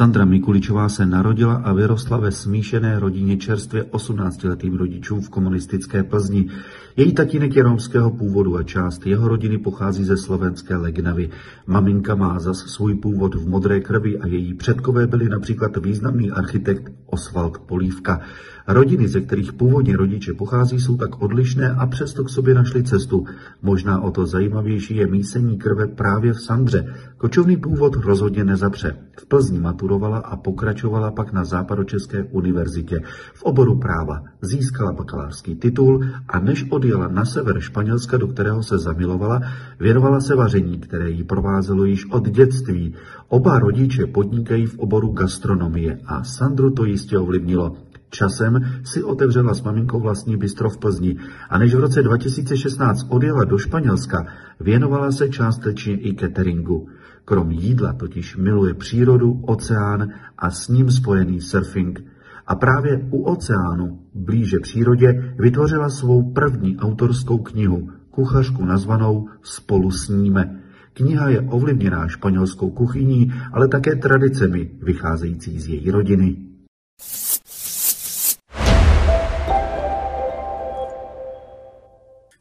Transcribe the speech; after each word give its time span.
Sandra 0.00 0.24
Mikuličová 0.24 0.88
se 0.88 1.06
narodila 1.06 1.54
a 1.54 1.72
vyrostla 1.72 2.16
ve 2.18 2.32
smíšené 2.32 3.00
rodině 3.00 3.36
čerstvě 3.36 3.82
18-letým 3.82 4.76
rodičům 4.76 5.20
v 5.20 5.28
komunistické 5.28 6.02
Plzni. 6.02 6.48
Její 6.96 7.12
tatínek 7.12 7.56
je 7.56 7.62
romského 7.62 8.10
původu 8.10 8.56
a 8.56 8.62
část 8.62 9.06
jeho 9.06 9.28
rodiny 9.28 9.58
pochází 9.58 10.04
ze 10.04 10.16
slovenské 10.16 10.76
Legnavy. 10.76 11.30
Maminka 11.66 12.14
má 12.14 12.38
zas 12.38 12.58
svůj 12.58 12.94
původ 12.94 13.34
v 13.34 13.48
modré 13.48 13.80
krvi 13.80 14.18
a 14.18 14.26
její 14.26 14.54
předkové 14.54 15.06
byli 15.06 15.28
například 15.28 15.76
významný 15.76 16.30
architekt 16.30 16.92
Oswald 17.06 17.58
Polívka. 17.58 18.20
Rodiny, 18.68 19.08
ze 19.08 19.20
kterých 19.20 19.52
původně 19.52 19.96
rodiče 19.96 20.32
pochází, 20.32 20.80
jsou 20.80 20.96
tak 20.96 21.22
odlišné 21.22 21.70
a 21.70 21.86
přesto 21.86 22.24
k 22.24 22.30
sobě 22.30 22.54
našli 22.54 22.82
cestu. 22.82 23.26
Možná 23.62 24.00
o 24.00 24.10
to 24.10 24.26
zajímavější 24.26 24.96
je 24.96 25.06
mísení 25.06 25.58
krve 25.58 25.86
právě 25.86 26.32
v 26.32 26.40
Sandře. 26.40 26.94
Kočovný 27.16 27.56
původ 27.56 27.96
rozhodně 27.96 28.44
nezapře. 28.44 28.96
V 29.18 29.26
Plzni 29.26 29.60
maturovala 29.90 30.18
a 30.18 30.36
pokračovala 30.36 31.10
pak 31.10 31.32
na 31.32 31.44
Západočeské 31.44 32.24
univerzitě 32.30 33.00
v 33.34 33.42
oboru 33.42 33.78
práva. 33.78 34.22
Získala 34.42 34.92
bakalářský 34.92 35.54
titul 35.54 36.04
a 36.28 36.40
než 36.40 36.66
odjela 36.70 37.08
na 37.08 37.24
sever 37.24 37.60
Španělska, 37.60 38.16
do 38.16 38.26
kterého 38.26 38.62
se 38.62 38.78
zamilovala, 38.78 39.40
věnovala 39.80 40.20
se 40.20 40.34
vaření, 40.34 40.78
které 40.78 41.10
jí 41.10 41.24
provázelo 41.24 41.84
již 41.84 42.06
od 42.10 42.28
dětství. 42.28 42.94
Oba 43.28 43.58
rodiče 43.58 44.06
podnikají 44.06 44.66
v 44.66 44.78
oboru 44.78 45.08
gastronomie 45.08 45.98
a 46.06 46.24
Sandru 46.24 46.70
to 46.70 46.84
jistě 46.84 47.18
ovlivnilo. 47.18 47.76
Časem 48.10 48.82
si 48.84 49.02
otevřela 49.02 49.54
s 49.54 49.62
maminkou 49.62 50.00
vlastní 50.00 50.36
bistro 50.36 50.70
v 50.70 50.78
Plzni 50.78 51.16
a 51.50 51.58
než 51.58 51.74
v 51.74 51.78
roce 51.80 52.02
2016 52.02 53.06
odjela 53.08 53.44
do 53.44 53.58
Španělska, 53.58 54.26
věnovala 54.60 55.12
se 55.12 55.28
částečně 55.28 55.94
i 55.94 56.14
cateringu. 56.14 56.88
Krom 57.24 57.50
jídla 57.50 57.92
totiž 57.92 58.36
miluje 58.36 58.74
přírodu, 58.74 59.40
oceán 59.42 60.08
a 60.38 60.50
s 60.50 60.68
ním 60.68 60.90
spojený 60.90 61.40
surfing. 61.40 62.04
A 62.46 62.54
právě 62.54 63.08
u 63.10 63.22
oceánu, 63.22 63.98
blíže 64.14 64.58
přírodě, 64.62 65.34
vytvořila 65.38 65.88
svou 65.88 66.32
první 66.32 66.76
autorskou 66.78 67.38
knihu, 67.38 67.90
kuchařku 68.10 68.64
nazvanou 68.64 69.28
Spolu 69.42 69.90
sníme. 69.90 70.60
Kniha 70.92 71.28
je 71.28 71.40
ovlivněná 71.40 72.08
španělskou 72.08 72.70
kuchyní, 72.70 73.32
ale 73.52 73.68
také 73.68 73.96
tradicemi 73.96 74.70
vycházející 74.82 75.60
z 75.60 75.68
její 75.68 75.90
rodiny. 75.90 76.36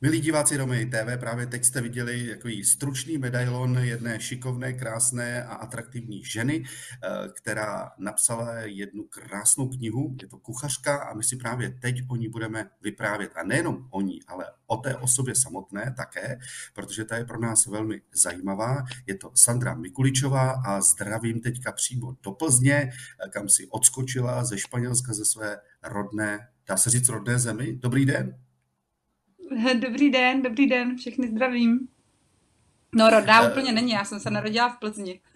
Milí 0.02 0.20
diváci 0.22 0.58
Romy 0.58 0.86
TV, 0.86 1.20
právě 1.20 1.46
teď 1.46 1.66
jste 1.66 1.82
viděli 1.82 2.28
takový 2.28 2.64
stručný 2.64 3.18
medailon 3.18 3.78
jedné 3.78 4.20
šikovné, 4.20 4.74
krásné 4.74 5.44
a 5.44 5.54
atraktivní 5.54 6.24
ženy, 6.24 6.64
eh, 6.64 7.10
která 7.34 7.92
napsala 7.98 8.54
jednu 8.54 9.04
krásnou 9.04 9.70
knihu. 9.70 10.16
Je 10.22 10.28
to 10.28 10.38
kuchařka 10.38 10.98
a 10.98 11.14
my 11.14 11.24
si 11.24 11.36
právě 11.36 11.70
teď 11.70 11.96
o 12.10 12.16
ní 12.16 12.30
budeme 12.30 12.70
vyprávět. 12.82 13.32
A 13.36 13.44
nejenom 13.44 13.88
o 13.90 14.02
ní, 14.02 14.20
ale 14.28 14.46
o 14.68 14.78
té 14.78 14.96
osobě 14.96 15.36
samotné 15.36 15.94
také, 15.98 16.40
protože 16.74 17.06
ta 17.06 17.18
je 17.18 17.26
pro 17.26 17.40
nás 17.40 17.66
velmi 17.66 18.02
zajímavá. 18.14 18.84
Je 19.08 19.16
to 19.16 19.32
Sandra 19.36 19.76
Mikuličová 19.76 20.52
a 20.52 20.82
zdravím 20.82 21.42
teďka 21.42 21.72
přímo 21.72 22.16
do 22.24 22.32
Plzně, 22.32 22.76
eh, 22.76 23.30
kam 23.30 23.50
si 23.50 23.68
odskočila 23.68 24.44
ze 24.44 24.58
Španělska, 24.58 25.14
ze 25.14 25.26
své 25.26 25.58
rodné, 25.84 26.48
dá 26.68 26.78
se 26.78 26.90
říct 26.90 27.10
rodné 27.10 27.40
zemi. 27.40 27.76
Dobrý 27.82 28.06
den. 28.06 28.49
Dobrý 29.80 30.12
den, 30.12 30.42
dobrý 30.42 30.68
den, 30.68 30.98
všechny 30.98 31.28
zdravím. 31.28 31.88
No 32.96 33.10
rodná 33.10 33.42
uh, 33.42 33.52
úplně 33.52 33.72
není, 33.72 33.92
já 33.92 34.06
jsem 34.06 34.20
se 34.20 34.30
narodila 34.30 34.70
v 34.70 34.80
Plzni. 34.80 35.20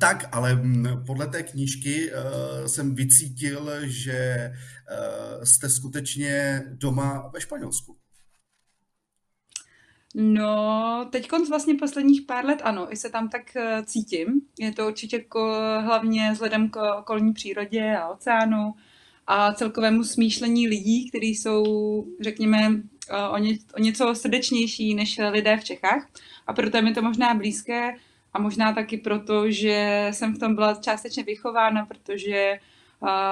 tak, 0.00 0.28
ale 0.32 0.54
mm, 0.54 1.04
podle 1.06 1.26
té 1.26 1.42
knížky 1.42 2.12
uh, 2.12 2.66
jsem 2.66 2.94
vycítil, 2.94 3.70
že 3.82 4.50
uh, 4.90 5.44
jste 5.44 5.68
skutečně 5.68 6.62
doma 6.66 7.30
ve 7.34 7.40
Španělsku. 7.40 7.96
No, 10.14 11.08
teď 11.12 11.28
konc 11.28 11.48
vlastně 11.48 11.74
posledních 11.74 12.22
pár 12.22 12.44
let 12.44 12.58
ano, 12.62 12.92
i 12.92 12.96
se 12.96 13.10
tam 13.10 13.28
tak 13.28 13.42
cítím. 13.84 14.40
Je 14.58 14.72
to 14.72 14.86
určitě 14.86 15.20
ko, 15.20 15.54
hlavně 15.80 16.30
vzhledem 16.32 16.70
k 16.70 16.98
okolní 16.98 17.32
přírodě 17.32 17.96
a 17.96 18.08
oceánu, 18.08 18.74
a 19.26 19.52
celkovému 19.52 20.04
smýšlení 20.04 20.68
lidí, 20.68 21.08
kteří 21.08 21.34
jsou, 21.34 21.64
řekněme, 22.20 22.82
eh, 23.10 23.28
o, 23.28 23.38
ně, 23.38 23.58
o 23.74 23.80
něco 23.80 24.14
srdečnější 24.14 24.94
než 24.94 25.20
lidé 25.30 25.56
v 25.56 25.64
Čechách. 25.64 26.08
A 26.46 26.52
proto 26.52 26.76
je 26.76 26.82
mi 26.82 26.94
to 26.94 27.02
možná 27.02 27.34
blízké 27.34 27.94
a 28.32 28.40
možná 28.40 28.72
taky 28.72 28.96
proto, 28.96 29.50
že 29.50 30.08
jsem 30.10 30.34
v 30.34 30.38
tom 30.38 30.54
byla 30.54 30.74
částečně 30.74 31.22
vychována, 31.22 31.86
protože 31.86 32.36
eh, 32.36 32.58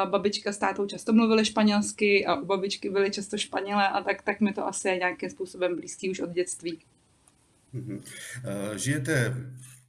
babička 0.05 0.53
s 0.53 0.59
tátou 0.59 0.87
často 0.87 1.12
mluvili 1.12 1.45
španělsky 1.45 2.27
a 2.27 2.34
u 2.34 2.45
babičky 2.45 2.91
byly 2.91 3.11
často 3.11 3.39
španělé 3.39 3.89
a 3.89 4.03
tak, 4.03 4.22
tak 4.22 4.41
mi 4.41 4.53
to 4.53 4.67
asi 4.67 4.89
je 4.89 4.99
nějakým 4.99 5.31
způsobem 5.31 5.77
blízký 5.77 6.11
už 6.11 6.21
od 6.21 6.31
dětství. 6.31 6.78
Mm-hmm. 7.75 8.01
Žijete 8.77 9.37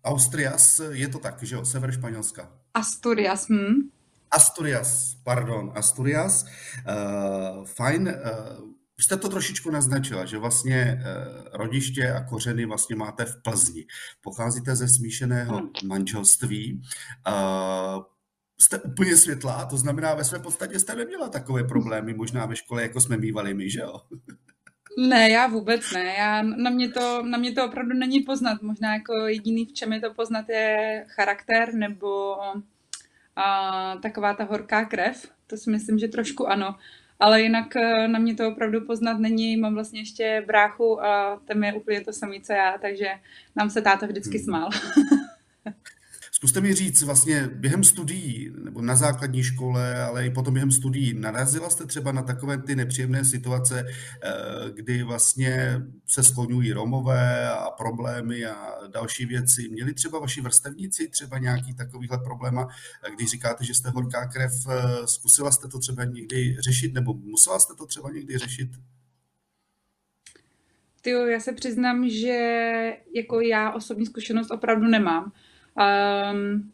Austrias, 0.04 0.82
je 0.92 1.08
to 1.08 1.20
tak, 1.20 1.44
že 1.44 1.56
jo, 1.56 1.66
sever 1.66 1.92
Španělska? 1.92 2.52
Asturias, 2.74 3.50
hm. 3.50 3.90
Asturias, 4.32 5.16
pardon, 5.24 5.72
Asturias. 5.76 6.46
Uh, 6.46 7.66
fajn, 7.66 8.08
uh, 8.08 8.72
jste 9.00 9.18
to 9.18 9.30
trošičku 9.30 9.72
naznačila, 9.72 10.26
že 10.26 10.38
vlastně 10.38 11.02
uh, 11.02 11.48
rodiště 11.54 12.12
a 12.12 12.24
kořeny 12.24 12.66
vlastně 12.66 12.96
máte 12.96 13.26
v 13.26 13.42
Plzni. 13.42 13.86
Pocházíte 14.22 14.76
ze 14.76 14.88
smíšeného 14.88 15.58
hmm. 15.58 15.70
manželství. 15.86 16.82
Uh, 17.28 18.04
jste 18.60 18.80
úplně 18.80 19.18
světlá, 19.18 19.66
to 19.66 19.78
znamená, 19.78 20.14
ve 20.14 20.24
své 20.24 20.40
podstatě 20.40 20.80
jste 20.80 20.96
neměla 20.96 21.30
takové 21.30 21.64
problémy 21.64 22.14
možná 22.14 22.46
ve 22.46 22.56
škole, 22.56 22.82
jako 22.82 23.02
jsme 23.02 23.18
mývali 23.18 23.54
my, 23.54 23.70
že 23.70 23.80
jo? 23.80 24.02
Ne, 24.98 25.30
já 25.30 25.48
vůbec 25.48 25.92
ne. 25.92 26.16
Já, 26.18 26.42
na, 26.42 26.70
mě 26.70 26.90
to, 26.90 27.24
na 27.24 27.38
mě 27.38 27.52
to 27.52 27.66
opravdu 27.66 27.94
není 27.94 28.20
poznat. 28.20 28.62
Možná 28.62 28.94
jako 28.94 29.14
jediný, 29.14 29.66
v 29.66 29.74
čem 29.74 29.94
je 29.94 30.02
to 30.02 30.14
poznat, 30.14 30.50
je 30.50 31.06
charakter 31.08 31.74
nebo 31.74 32.36
a 33.36 33.98
taková 34.02 34.34
ta 34.34 34.44
horká 34.44 34.86
krev, 34.86 35.32
to 35.48 35.58
si 35.58 35.72
myslím, 35.72 36.00
že 36.00 36.08
trošku 36.08 36.48
ano. 36.48 36.76
Ale 37.20 37.42
jinak 37.42 37.76
eh, 37.76 38.08
na 38.08 38.20
mě 38.20 38.36
to 38.36 38.48
opravdu 38.48 38.86
poznat 38.86 39.20
není. 39.20 39.58
Mám 39.58 39.74
vlastně 39.74 40.00
ještě 40.00 40.44
bráchu 40.48 41.04
a 41.04 41.42
ten 41.46 41.64
je 41.64 41.74
úplně 41.74 42.02
to 42.02 42.14
samý, 42.14 42.42
co 42.42 42.54
já, 42.54 42.78
takže 42.78 43.08
nám 43.56 43.70
se 43.70 43.82
táta 43.82 44.06
vždycky 44.06 44.38
hmm. 44.38 44.46
smál. 44.46 44.70
Zkuste 46.42 46.62
mi 46.62 46.74
říct, 46.74 47.02
vlastně 47.02 47.50
během 47.54 47.84
studií, 47.84 48.52
nebo 48.64 48.82
na 48.82 48.96
základní 48.96 49.44
škole, 49.44 50.04
ale 50.04 50.26
i 50.26 50.30
potom 50.30 50.54
během 50.54 50.72
studií, 50.72 51.14
narazila 51.14 51.70
jste 51.70 51.86
třeba 51.86 52.12
na 52.12 52.22
takové 52.22 52.58
ty 52.58 52.76
nepříjemné 52.76 53.26
situace, 53.26 53.86
eh, 53.88 54.32
kdy 54.74 55.04
vlastně 55.04 55.82
se 56.08 56.24
skloňují 56.24 56.74
Romové 56.74 57.50
a 57.50 57.70
problémy 57.72 58.46
a 58.46 58.88
další 58.88 59.26
věci. 59.26 59.70
Měli 59.70 59.94
třeba 59.94 60.20
vaši 60.20 60.42
vrstevníci 60.42 61.08
třeba 61.08 61.38
nějaký 61.38 61.74
takovýhle 61.74 62.18
problém, 62.18 62.66
když 63.16 63.30
říkáte, 63.30 63.66
že 63.66 63.74
jste 63.74 63.90
horká 63.90 64.28
krev, 64.28 64.52
eh, 64.70 65.08
zkusila 65.08 65.52
jste 65.52 65.68
to 65.68 65.80
třeba 65.80 66.04
někdy 66.04 66.58
řešit, 66.60 66.94
nebo 66.94 67.14
musela 67.14 67.60
jste 67.60 67.74
to 67.74 67.86
třeba 67.86 68.12
někdy 68.12 68.38
řešit? 68.38 68.70
Tyjo, 71.02 71.26
já 71.26 71.40
se 71.40 71.54
přiznám, 71.54 72.10
že 72.10 72.38
jako 73.16 73.42
já 73.42 73.72
osobní 73.72 74.06
zkušenost 74.06 74.52
opravdu 74.52 74.88
nemám. 74.88 75.32
Um, 75.76 76.72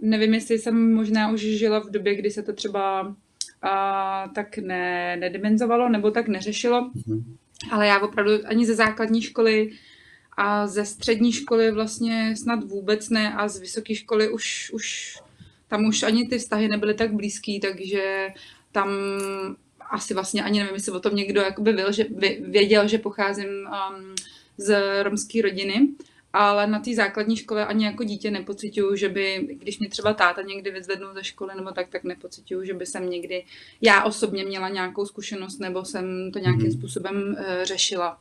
nevím, 0.00 0.34
jestli 0.34 0.58
jsem 0.58 0.94
možná 0.94 1.30
už 1.30 1.40
žila 1.40 1.78
v 1.78 1.90
době, 1.90 2.14
kdy 2.14 2.30
se 2.30 2.42
to 2.42 2.52
třeba 2.52 3.02
uh, 3.02 4.32
tak 4.34 4.58
ne, 4.58 5.16
nedimenzovalo 5.16 5.88
nebo 5.88 6.10
tak 6.10 6.28
neřešilo, 6.28 6.90
mm-hmm. 6.90 7.24
ale 7.70 7.86
já 7.86 8.00
opravdu 8.00 8.32
ani 8.44 8.66
ze 8.66 8.74
základní 8.74 9.22
školy 9.22 9.70
a 10.36 10.66
ze 10.66 10.84
střední 10.84 11.32
školy 11.32 11.70
vlastně 11.70 12.36
snad 12.36 12.64
vůbec 12.64 13.10
ne 13.10 13.34
a 13.34 13.48
z 13.48 13.60
vysoké 13.60 13.94
školy 13.94 14.28
už, 14.28 14.70
už 14.74 15.18
tam 15.68 15.84
už 15.84 16.02
ani 16.02 16.28
ty 16.28 16.38
vztahy 16.38 16.68
nebyly 16.68 16.94
tak 16.94 17.14
blízký, 17.14 17.60
takže 17.60 18.28
tam 18.72 18.88
asi 19.90 20.14
vlastně 20.14 20.42
ani 20.42 20.58
nevím, 20.58 20.74
jestli 20.74 20.92
o 20.92 21.00
tom 21.00 21.14
někdo 21.14 21.40
jakoby 21.40 21.72
byl, 21.72 21.92
že 21.92 22.06
věděl, 22.40 22.88
že 22.88 22.98
pocházím 22.98 23.48
um, 23.48 24.14
z 24.56 25.02
romské 25.02 25.42
rodiny, 25.42 25.88
ale 26.32 26.66
na 26.66 26.78
té 26.78 26.94
základní 26.94 27.36
škole 27.36 27.66
ani 27.66 27.84
jako 27.84 28.04
dítě 28.04 28.30
nepocituju, 28.30 28.96
že 28.96 29.08
by, 29.08 29.56
když 29.60 29.78
mě 29.78 29.88
třeba 29.88 30.14
táta 30.14 30.42
někdy 30.42 30.70
vyzvednul 30.70 31.14
ze 31.14 31.24
školy 31.24 31.54
nebo 31.56 31.70
tak, 31.70 31.88
tak 31.88 32.04
nepocituju, 32.04 32.64
že 32.64 32.74
by 32.74 32.86
jsem 32.86 33.10
někdy 33.10 33.44
já 33.80 34.04
osobně 34.04 34.44
měla 34.44 34.68
nějakou 34.68 35.06
zkušenost 35.06 35.58
nebo 35.58 35.84
jsem 35.84 36.30
to 36.32 36.38
nějakým 36.38 36.66
mm-hmm. 36.66 36.78
způsobem 36.78 37.36
uh, 37.38 37.44
řešila. 37.64 38.18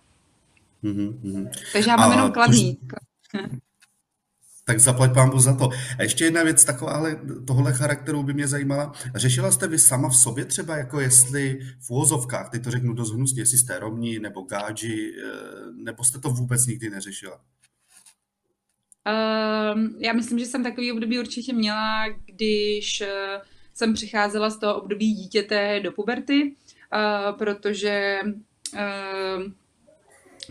Mm-hmm. 0.84 1.50
Takže 1.74 1.90
já 1.90 1.96
mám 1.98 2.12
A 2.12 2.14
jenom 2.14 2.32
kladný. 2.32 2.76
To... 2.76 3.40
Tak 4.66 4.80
zaplať 4.80 5.14
pámbu 5.14 5.40
za 5.40 5.56
to. 5.56 5.70
A 5.98 6.04
ještě 6.04 6.24
jedna 6.24 6.44
věc 6.44 6.66
takováhle, 6.66 7.20
tohle 7.48 7.74
charakteru 7.74 8.24
by 8.24 8.34
mě 8.34 8.48
zajímala. 8.48 8.92
Řešila 9.16 9.52
jste 9.52 9.68
vy 9.68 9.80
sama 9.80 10.10
v 10.10 10.16
sobě 10.16 10.46
třeba, 10.46 10.78
jako 10.78 11.00
jestli 11.00 11.60
v 11.80 11.90
úvozovkách, 11.90 12.50
teď 12.50 12.64
to 12.64 12.72
řeknu 12.72 12.94
dost 12.94 13.12
hnusně, 13.12 13.42
jestli 13.42 13.58
jste 13.58 13.80
romní 13.80 14.20
nebo 14.20 14.42
gáži, 14.42 15.14
eh, 15.18 15.32
nebo 15.84 16.04
jste 16.04 16.20
to 16.20 16.30
vůbec 16.30 16.66
nikdy 16.66 16.90
neřešila? 16.90 17.40
Uh, 19.10 19.82
já 20.00 20.14
myslím, 20.14 20.40
že 20.40 20.46
jsem 20.46 20.64
takový 20.64 20.92
období 20.92 21.20
určitě 21.20 21.54
měla, 21.54 22.06
když 22.26 23.02
uh, 23.02 23.08
jsem 23.74 23.94
přicházela 23.94 24.50
z 24.50 24.58
toho 24.58 24.82
období 24.82 25.14
dítěte 25.14 25.80
do 25.80 25.92
puberty, 25.92 26.44
uh, 26.94 27.38
protože 27.38 28.20
uh, 28.74 29.44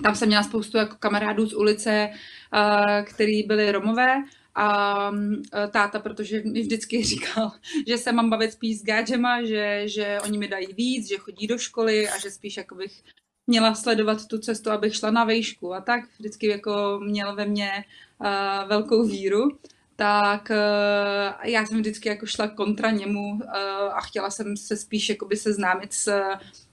tam 0.03 0.15
jsem 0.15 0.29
měla 0.29 0.43
spoustu 0.43 0.77
jako 0.77 0.97
kamarádů 0.97 1.47
z 1.47 1.55
ulice, 1.55 2.11
uh, 2.55 3.05
který 3.05 3.43
byli 3.43 3.73
Romové 3.73 4.23
a 4.55 5.11
táta, 5.71 5.99
protože 5.99 6.43
mi 6.45 6.61
vždycky 6.61 7.05
říkal, 7.05 7.53
že 7.87 7.99
se 7.99 8.13
mám 8.13 8.31
bavit 8.31 8.53
spíš 8.53 8.79
s 8.79 8.85
gáčema, 8.85 9.45
že, 9.45 9.83
že 9.85 10.19
oni 10.25 10.39
mi 10.39 10.49
dají 10.49 10.67
víc, 10.77 11.09
že 11.09 11.17
chodí 11.17 11.47
do 11.47 11.59
školy 11.59 12.09
a 12.09 12.19
že 12.19 12.31
spíš 12.31 12.57
jako 12.57 12.75
bych 12.75 13.03
měla 13.47 13.75
sledovat 13.75 14.27
tu 14.27 14.39
cestu, 14.39 14.71
abych 14.71 14.95
šla 14.95 15.11
na 15.11 15.25
vejšku 15.25 15.75
a 15.75 15.81
tak. 15.81 16.05
Vždycky 16.19 16.47
jako 16.47 17.01
měl 17.03 17.35
ve 17.35 17.47
mně 17.47 17.85
uh, 18.21 18.69
velkou 18.69 19.05
víru 19.07 19.59
tak 19.97 20.51
uh, 20.51 21.51
já 21.51 21.67
jsem 21.67 21.79
vždycky 21.79 22.09
jako 22.09 22.27
šla 22.27 22.49
kontra 22.49 22.91
němu 22.91 23.31
uh, 23.33 23.41
a 23.93 24.01
chtěla 24.01 24.31
jsem 24.31 24.57
se 24.57 24.77
spíš 24.77 25.09
jakoby 25.09 25.37
seznámit 25.37 25.93
s 25.93 26.23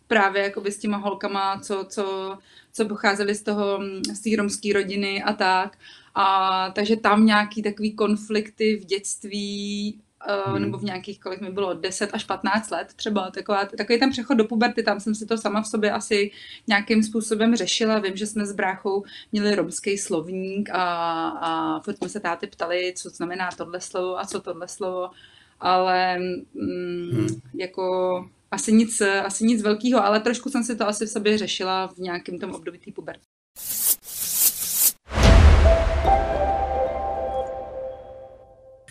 právě 0.08 0.44
jakoby 0.44 0.72
s 0.72 0.80
těma 0.80 0.98
holkama, 0.98 1.60
co, 1.60 1.86
co, 1.90 2.38
co 2.74 2.86
pocházely 2.86 3.36
z 3.36 3.44
toho, 3.44 3.80
z 4.14 4.20
té 4.20 4.30
romské 4.38 4.74
rodiny 4.74 5.24
a 5.24 5.34
tak. 5.34 5.78
A 6.16 6.70
takže 6.76 6.96
tam 6.96 7.26
nějaký 7.26 7.62
takový 7.62 7.96
konflikty 7.96 8.76
v 8.76 8.86
dětství 8.86 10.02
hmm. 10.28 10.62
nebo 10.62 10.78
v 10.78 10.84
nějakých, 10.84 11.20
kolik 11.20 11.42
mi 11.42 11.52
bylo, 11.52 11.74
10 11.74 12.10
až 12.14 12.24
15 12.24 12.72
let 12.72 12.94
třeba, 12.96 13.32
taková, 13.32 13.66
takový 13.66 14.00
ten 14.00 14.12
přechod 14.12 14.34
do 14.34 14.46
puberty, 14.46 14.84
tam 14.84 15.00
jsem 15.00 15.16
si 15.16 15.26
to 15.26 15.38
sama 15.38 15.62
v 15.62 15.68
sobě 15.68 15.92
asi 15.92 16.32
nějakým 16.68 17.04
způsobem 17.04 17.56
řešila. 17.56 18.00
Vím, 18.00 18.18
že 18.18 18.28
jsme 18.28 18.46
s 18.46 18.54
bráchou 18.54 19.04
měli 19.32 19.56
romský 19.56 19.98
slovník 19.98 20.70
a, 20.70 20.84
a 21.30 21.80
furt 21.80 21.98
jsme 21.98 22.10
se 22.10 22.20
táty 22.20 22.48
ptali, 22.48 22.94
co 22.96 23.10
znamená 23.10 23.50
tohle 23.58 23.82
slovo 23.82 24.20
a 24.20 24.26
co 24.26 24.42
tohle 24.42 24.68
slovo, 24.68 25.10
ale 25.60 26.20
mm, 26.20 26.46
hmm. 27.12 27.28
jako 27.54 28.30
asi 28.52 28.74
nic, 28.74 29.02
asi 29.02 29.46
nic 29.46 29.62
velkého, 29.62 30.06
ale 30.06 30.20
trošku 30.20 30.50
jsem 30.50 30.64
si 30.64 30.76
to 30.76 30.88
asi 30.88 31.06
v 31.06 31.10
sobě 31.10 31.38
řešila 31.38 31.88
v 31.88 31.98
nějakém 31.98 32.40
tom 32.40 32.52
období 32.52 32.78
té 32.78 32.92
puberty. 32.92 33.35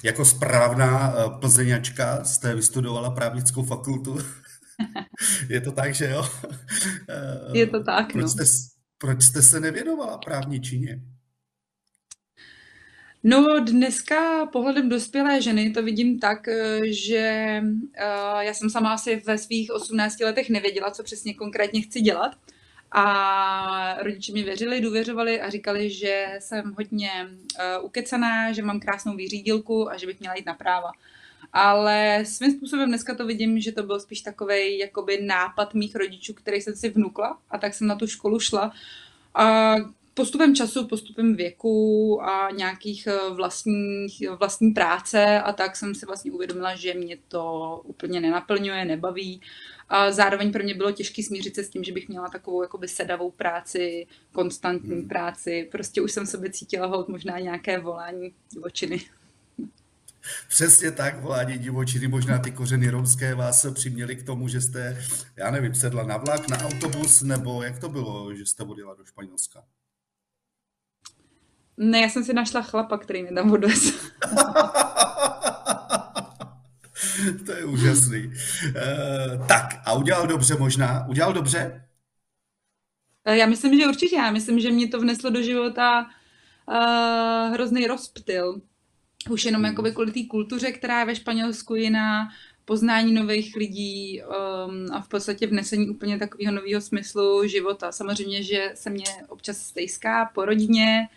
Jako 0.05 0.25
správná 0.25 1.15
eh, 1.17 1.31
plzeňačka 1.41 2.25
jste 2.25 2.55
vystudovala 2.55 3.11
právnickou 3.11 3.63
fakultu. 3.63 4.19
Je 5.49 5.61
to 5.61 5.73
tak, 5.73 5.95
že 5.95 6.11
jo? 6.11 6.29
Je 7.53 7.67
to 7.67 7.83
tak, 7.83 8.13
proč 8.13 8.23
no. 8.23 8.29
Jste, 8.29 8.45
proč 8.99 9.23
jste 9.23 9.43
se 9.43 9.61
nevěnovala 9.61 10.19
právní 10.19 10.61
čině? 10.61 11.01
No 13.23 13.61
dneska 13.61 14.47
pohledem 14.47 14.89
dospělé 14.89 15.43
ženy 15.43 15.71
to 15.71 15.83
vidím 15.83 16.19
tak, 16.19 16.49
eh, 16.49 16.81
že 16.93 17.61
uh, 17.63 18.41
já 18.41 18.55
jsem 18.55 18.71
sama 18.71 18.95
asi 18.95 19.23
ve 19.27 19.39
svých 19.39 19.71
18 19.73 20.21
letech 20.21 20.51
nevěděla, 20.51 20.91
co 20.91 21.03
přesně 21.03 21.35
konkrétně 21.35 21.81
chci 21.81 22.01
dělat. 22.01 22.37
A 22.97 23.97
rodiče 24.03 24.33
mi 24.33 24.43
věřili, 24.43 24.81
důvěřovali 24.81 25.41
a 25.41 25.51
říkali, 25.51 25.91
že 25.91 26.37
jsem 26.39 26.75
hodně 26.77 27.11
uh, 27.29 27.85
ukecaná, 27.85 28.53
že 28.53 28.63
mám 28.63 28.81
krásnou 28.81 29.17
výřídilku 29.17 29.91
a 29.91 29.97
že 29.97 30.07
bych 30.07 30.21
měla 30.21 30.35
jít 30.35 30.47
na 30.47 30.55
práva. 30.55 30.91
Ale 31.53 32.25
svým 32.27 32.51
způsobem 32.51 32.89
dneska 32.89 33.15
to 33.15 33.27
vidím, 33.27 33.61
že 33.61 33.73
to 33.73 33.83
byl 33.83 34.01
spíš 34.01 34.21
takový 34.21 34.79
jakoby 34.79 35.23
nápad 35.23 35.75
mých 35.75 35.97
rodičů, 35.97 36.35
který 36.35 36.61
jsem 36.61 36.75
si 36.75 36.89
vnukla 36.89 37.39
a 37.51 37.59
tak 37.59 37.75
jsem 37.75 37.87
na 37.87 37.97
tu 37.97 38.07
školu 38.07 38.41
šla. 38.41 38.73
A 39.35 39.75
postupem 40.15 40.55
času, 40.55 40.87
postupem 40.87 41.37
věku 41.37 42.19
a 42.23 42.51
nějakých 42.51 43.09
vlastních, 43.31 44.29
vlastní 44.39 44.71
práce 44.71 45.41
a 45.41 45.53
tak 45.53 45.77
jsem 45.77 45.95
si 45.95 46.07
vlastně 46.07 46.33
uvědomila, 46.33 46.75
že 46.75 46.95
mě 46.95 47.17
to 47.29 47.81
úplně 47.85 48.21
nenaplňuje, 48.21 48.85
nebaví 48.85 49.41
a 49.89 50.13
zároveň 50.13 50.53
pro 50.53 50.63
mě 50.63 50.75
bylo 50.75 50.93
těžké 50.93 51.23
smířit 51.23 51.55
se 51.55 51.65
s 51.65 51.69
tím, 51.69 51.85
že 51.85 51.93
bych 51.93 52.09
měla 52.09 52.29
takovou 52.29 52.63
jakoby 52.63 52.89
sedavou 52.89 53.31
práci, 53.31 54.07
konstantní 54.33 54.97
hmm. 54.97 55.09
práci. 55.09 55.69
Prostě 55.73 56.01
už 56.01 56.13
jsem 56.13 56.27
sobě 56.27 56.51
cítila 56.51 56.87
hold 56.87 57.09
možná 57.09 57.39
nějaké 57.39 57.79
volání 57.79 58.35
divočiny. 58.53 59.01
Přesně 60.49 60.91
tak, 60.91 61.21
volání 61.21 61.59
divočiny, 61.59 62.09
možná 62.09 62.39
ty 62.39 62.51
kořeny 62.51 62.91
romské 62.91 63.35
vás 63.35 63.67
přiměly 63.75 64.17
k 64.17 64.27
tomu, 64.27 64.49
že 64.49 64.61
jste, 64.61 65.05
já 65.37 65.51
nevím, 65.51 65.75
sedla 65.75 66.05
na 66.05 66.17
vlak, 66.17 66.49
na 66.49 66.59
autobus, 66.59 67.23
nebo 67.23 67.63
jak 67.63 67.79
to 67.79 67.89
bylo, 67.89 68.35
že 68.35 68.47
jste 68.47 68.63
odjela 68.63 68.95
do 68.95 69.05
Španělska? 69.05 69.65
Ne, 71.77 72.01
já 72.01 72.09
jsem 72.09 72.25
si 72.25 72.33
našla 72.33 72.63
chlapa, 72.63 72.99
který 72.99 73.23
mě 73.23 73.33
tam 73.33 73.53
odvezl. 73.53 73.93
to 77.47 77.53
je 77.53 77.65
úžasný. 77.65 78.27
Uh, 78.27 79.47
tak 79.47 79.83
a 79.85 79.93
udělal 79.93 80.27
dobře 80.27 80.55
možná? 80.59 81.07
Udělal 81.09 81.33
dobře? 81.33 81.85
Eh, 83.25 83.37
já 83.37 83.47
myslím, 83.47 83.81
že 83.81 83.87
určitě. 83.87 84.17
Já 84.17 84.31
myslím, 84.31 84.61
že 84.61 84.71
mě 84.71 84.89
to 84.89 85.01
vneslo 85.01 85.31
do 85.31 85.43
života 85.43 86.07
uh, 86.69 87.55
hrozný 87.55 87.87
rozptyl. 87.87 88.61
Už 89.31 89.45
jenom 89.45 89.63
hmm. 89.63 89.71
jakoby 89.71 89.93
kvůli 89.93 90.13
té 90.13 90.21
kultuře, 90.31 90.73
která 90.73 91.01
je 91.01 91.07
ve 91.07 91.15
Španělsku 91.15 91.75
jiná, 91.75 92.29
poznání 92.65 93.13
nových 93.13 93.57
lidí 93.57 94.23
um, 94.23 94.87
a 94.93 95.01
v 95.01 95.09
podstatě 95.09 95.47
vnesení 95.47 95.89
úplně 95.89 96.19
takového 96.19 96.55
nového 96.55 96.81
smyslu 96.81 97.49
života. 97.49 97.93
Samozřejmě, 97.93 98.43
že 98.43 98.73
se 98.75 98.91
mě 98.91 99.05
občas 99.29 99.59
stejská 99.59 100.31
po 100.35 100.45
rodině 100.45 101.09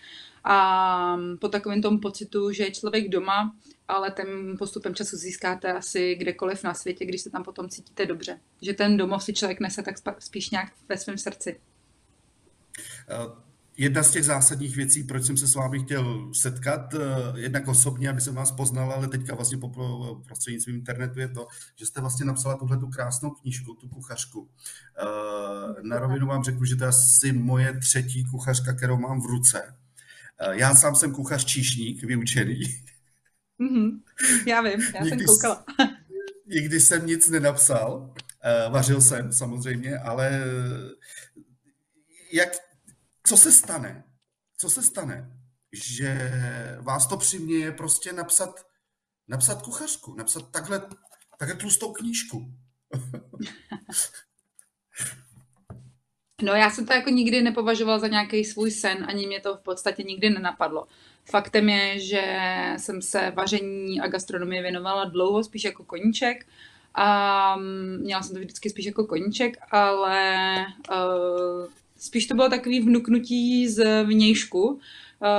a 0.43 1.17
po 1.39 1.47
takovém 1.47 1.81
tom 1.81 1.99
pocitu, 1.99 2.51
že 2.51 2.63
je 2.63 2.71
člověk 2.71 3.09
doma 3.09 3.55
ale 3.87 4.11
ten 4.11 4.57
postupem 4.57 4.95
času 4.95 5.17
získáte 5.17 5.73
asi 5.73 6.15
kdekoliv 6.15 6.63
na 6.63 6.73
světě, 6.73 7.05
když 7.05 7.21
se 7.21 7.29
tam 7.29 7.43
potom 7.43 7.69
cítíte 7.69 8.05
dobře. 8.05 8.39
Že 8.61 8.73
ten 8.73 8.97
domov 8.97 9.23
si 9.23 9.33
člověk 9.33 9.59
nese 9.59 9.83
tak 9.83 9.95
spíš 10.19 10.49
nějak 10.49 10.73
ve 10.89 10.97
svém 10.97 11.17
srdci. 11.17 11.59
Eh, 13.09 13.47
jedna 13.77 14.03
z 14.03 14.11
těch 14.11 14.25
zásadních 14.25 14.75
věcí, 14.75 15.03
proč 15.03 15.25
jsem 15.25 15.37
se 15.37 15.47
s 15.47 15.55
vámi 15.55 15.79
chtěl 15.79 16.33
setkat, 16.33 16.93
eh, 16.93 16.99
jednak 17.35 17.67
osobně, 17.67 18.09
aby 18.09 18.21
jsem 18.21 18.35
vás 18.35 18.51
poznal, 18.51 18.91
ale 18.91 19.07
teďka 19.07 19.35
vlastně 19.35 19.57
po 19.57 19.69
prostřednictvím 20.25 20.75
internetu 20.75 21.19
je 21.19 21.27
to, 21.27 21.47
že 21.75 21.85
jste 21.85 22.01
vlastně 22.01 22.25
napsala 22.25 22.57
tuhle 22.57 22.77
tu 22.77 22.87
krásnou 22.87 23.29
knížku, 23.29 23.73
tu 23.73 23.87
kuchařku. 23.87 24.49
Eh, 24.99 25.81
na 25.81 25.99
rovinu 25.99 26.27
vám 26.27 26.43
řeknu, 26.43 26.65
že 26.65 26.75
to 26.75 26.83
je 26.83 26.87
asi 26.87 27.31
moje 27.31 27.79
třetí 27.79 28.25
kuchařka, 28.25 28.73
kterou 28.73 28.97
mám 28.97 29.21
v 29.21 29.25
ruce. 29.25 29.75
Já 30.51 30.75
sám 30.75 30.95
jsem 30.95 31.13
kuchař 31.13 31.45
číšník, 31.45 32.03
vyučený. 32.03 32.61
Mm-hmm. 33.59 34.01
Já 34.47 34.61
vím, 34.61 34.81
já 34.95 35.03
nikdy, 35.03 35.17
jsem 35.17 35.25
koukala. 35.25 35.65
nikdy 36.45 36.79
jsem 36.79 37.07
nic 37.07 37.29
nenapsal, 37.29 37.97
uh, 37.97 38.73
vařil 38.73 39.01
jsem 39.01 39.33
samozřejmě, 39.33 39.97
ale 39.97 40.43
jak, 42.31 42.49
co 43.23 43.37
se 43.37 43.51
stane? 43.51 44.03
Co 44.57 44.69
se 44.69 44.83
stane? 44.83 45.31
Že 45.71 46.31
vás 46.81 47.07
to 47.07 47.17
přiměje 47.17 47.71
prostě 47.71 48.13
napsat, 48.13 48.65
napsat 49.27 49.61
kuchařku, 49.61 50.15
napsat 50.15 50.51
takhle, 50.51 50.81
takhle 51.37 51.57
tlustou 51.57 51.93
knížku. 51.93 52.53
No 56.41 56.53
já 56.53 56.69
jsem 56.69 56.85
to 56.85 56.93
jako 56.93 57.09
nikdy 57.09 57.41
nepovažovala 57.41 57.99
za 57.99 58.07
nějaký 58.07 58.45
svůj 58.45 58.71
sen, 58.71 59.05
ani 59.09 59.27
mě 59.27 59.39
to 59.39 59.57
v 59.57 59.61
podstatě 59.61 60.03
nikdy 60.03 60.29
nenapadlo. 60.29 60.87
Faktem 61.29 61.69
je, 61.69 61.99
že 61.99 62.23
jsem 62.77 63.01
se 63.01 63.31
vaření 63.35 64.01
a 64.01 64.07
gastronomii 64.07 64.61
věnovala 64.61 65.05
dlouho, 65.05 65.43
spíš 65.43 65.63
jako 65.63 65.83
koníček. 65.83 66.45
A 66.95 67.55
mm, 67.55 67.97
měla 68.01 68.21
jsem 68.21 68.35
to 68.35 68.39
vždycky 68.39 68.69
spíš 68.69 68.85
jako 68.85 69.05
koníček, 69.05 69.57
ale 69.71 70.55
uh, 70.91 71.67
spíš 71.97 72.27
to 72.27 72.35
bylo 72.35 72.49
takový 72.49 72.79
vnuknutí 72.79 73.67
z 73.67 74.03
vnějšku. 74.03 74.67
Uh, 74.67 74.79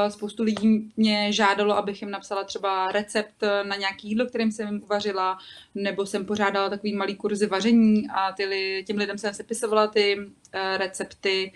spoustu 0.09 0.43
lidí 0.43 0.93
mě 0.97 1.33
žádalo, 1.33 1.77
abych 1.77 2.03
jim 2.03 2.11
napsala 2.11 2.45
třeba 2.45 2.93
recept 2.93 3.43
na 3.63 3.77
nějaký 3.77 4.09
jídlo, 4.09 4.27
kterým 4.27 4.53
jsem 4.53 4.69
jim 4.69 4.83
uvařila, 4.83 5.39
nebo 5.75 6.07
jsem 6.07 6.25
pořádala 6.25 6.71
takový 6.71 6.95
malý 6.95 7.15
kurzy 7.15 7.47
vaření 7.47 8.09
a 8.09 8.33
ty, 8.33 8.85
těm 8.87 8.97
lidem 8.97 9.19
jsem 9.19 9.35
sepisovala 9.35 9.87
ty 9.87 10.17
uh, 10.19 10.25
recepty. 10.77 11.53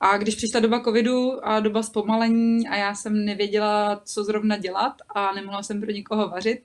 A 0.00 0.16
když 0.16 0.34
přišla 0.34 0.60
doba 0.60 0.80
covidu 0.84 1.46
a 1.46 1.60
doba 1.60 1.82
zpomalení 1.82 2.68
a 2.68 2.76
já 2.76 2.94
jsem 2.94 3.24
nevěděla, 3.24 4.00
co 4.04 4.24
zrovna 4.24 4.56
dělat 4.56 4.92
a 5.14 5.32
nemohla 5.32 5.62
jsem 5.62 5.80
pro 5.80 5.90
nikoho 5.90 6.28
vařit, 6.28 6.62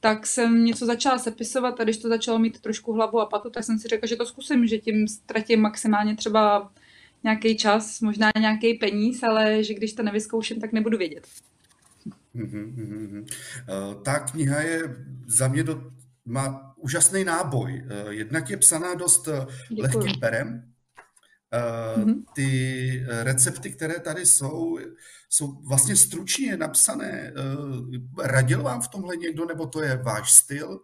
tak 0.00 0.26
jsem 0.26 0.64
něco 0.64 0.86
začala 0.86 1.18
sepisovat 1.18 1.80
a 1.80 1.84
když 1.84 1.96
to 1.96 2.08
začalo 2.08 2.38
mít 2.38 2.60
trošku 2.60 2.92
hlavu 2.92 3.20
a 3.20 3.26
patu, 3.26 3.50
tak 3.50 3.64
jsem 3.64 3.78
si 3.78 3.88
řekla, 3.88 4.08
že 4.08 4.16
to 4.16 4.26
zkusím, 4.26 4.66
že 4.66 4.78
tím 4.78 5.08
ztratím 5.08 5.60
maximálně 5.60 6.16
třeba 6.16 6.70
nějaký 7.24 7.56
čas, 7.56 8.00
možná 8.00 8.30
nějaký 8.40 8.74
peníz, 8.74 9.22
ale 9.22 9.64
že 9.64 9.74
když 9.74 9.92
to 9.92 10.02
nevyzkouším, 10.02 10.60
tak 10.60 10.72
nebudu 10.72 10.98
vědět. 10.98 11.26
Mm-hmm. 12.36 13.24
Ta 14.02 14.18
kniha 14.18 14.60
je 14.60 14.96
za 15.26 15.48
mě 15.48 15.62
do, 15.62 15.90
má 16.26 16.74
úžasný 16.76 17.24
náboj. 17.24 17.84
Eh, 17.88 18.14
jednak 18.14 18.50
je 18.50 18.56
psaná 18.56 18.94
dost 18.94 19.28
eh, 19.28 19.46
Děkuji. 19.68 19.82
lehkým 19.82 20.20
perem. 20.20 20.73
Ty 22.34 23.04
recepty, 23.22 23.70
které 23.70 24.00
tady 24.00 24.26
jsou, 24.26 24.78
jsou 25.28 25.52
vlastně 25.68 25.96
stručně 25.96 26.56
napsané. 26.56 27.32
Radil 28.22 28.62
vám 28.62 28.80
v 28.80 28.88
tomhle 28.88 29.16
někdo, 29.16 29.44
nebo 29.44 29.66
to 29.66 29.82
je 29.82 29.96
váš 29.96 30.32
styl? 30.32 30.80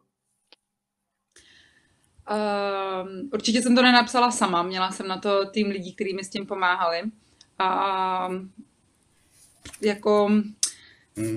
Uh, 2.30 3.08
určitě 3.32 3.62
jsem 3.62 3.76
to 3.76 3.82
nenapsala 3.82 4.30
sama, 4.30 4.62
měla 4.62 4.90
jsem 4.90 5.08
na 5.08 5.18
to 5.18 5.50
tým 5.50 5.66
lidí, 5.66 5.94
kteří 5.94 6.14
mi 6.14 6.24
s 6.24 6.30
tím 6.30 6.46
pomáhali. 6.46 7.02
A 7.58 8.28
jako 9.80 10.26
hmm. 11.16 11.36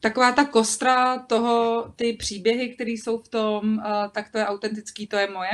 taková 0.00 0.32
ta 0.32 0.44
kostra 0.44 1.18
toho, 1.18 1.92
ty 1.96 2.12
příběhy, 2.12 2.74
které 2.74 2.90
jsou 2.90 3.18
v 3.18 3.28
tom, 3.28 3.76
uh, 3.76 3.84
tak 4.12 4.32
to 4.32 4.38
je 4.38 4.46
autentický, 4.46 5.06
to 5.06 5.16
je 5.16 5.30
moje 5.30 5.50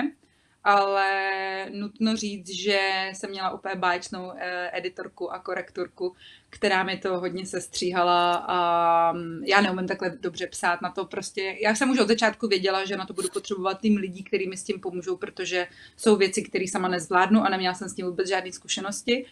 ale 0.65 1.71
nutno 1.71 2.17
říct, 2.17 2.49
že 2.51 3.11
jsem 3.13 3.31
měla 3.31 3.51
úplně 3.51 3.75
báječnou 3.75 4.33
eh, 4.37 4.71
editorku 4.79 5.33
a 5.33 5.39
korektorku, 5.39 6.15
která 6.51 6.83
mi 6.83 6.97
to 6.97 7.21
hodně 7.21 7.47
sestříhala 7.47 8.35
a 8.35 9.13
mm, 9.13 9.45
já 9.45 9.61
neumím 9.61 9.87
takhle 9.87 10.11
dobře 10.21 10.47
psát 10.47 10.83
na 10.83 10.91
to 10.91 11.05
prostě. 11.05 11.57
Já 11.63 11.75
jsem 11.75 11.91
už 11.91 11.99
od 11.99 12.09
začátku 12.09 12.49
věděla, 12.49 12.85
že 12.85 12.97
na 12.97 13.07
to 13.07 13.15
budu 13.15 13.29
potřebovat 13.29 13.81
tým 13.81 13.97
lidí, 13.97 14.25
kteří 14.25 14.49
mi 14.49 14.57
s 14.57 14.65
tím 14.65 14.81
pomůžou, 14.81 15.17
protože 15.17 15.67
jsou 15.97 16.17
věci, 16.17 16.43
které 16.43 16.65
sama 16.69 16.89
nezvládnu 16.89 17.41
a 17.41 17.49
neměla 17.49 17.75
jsem 17.75 17.89
s 17.89 17.95
tím 17.95 18.07
vůbec 18.07 18.29
žádné 18.29 18.53
zkušenosti. 18.53 19.27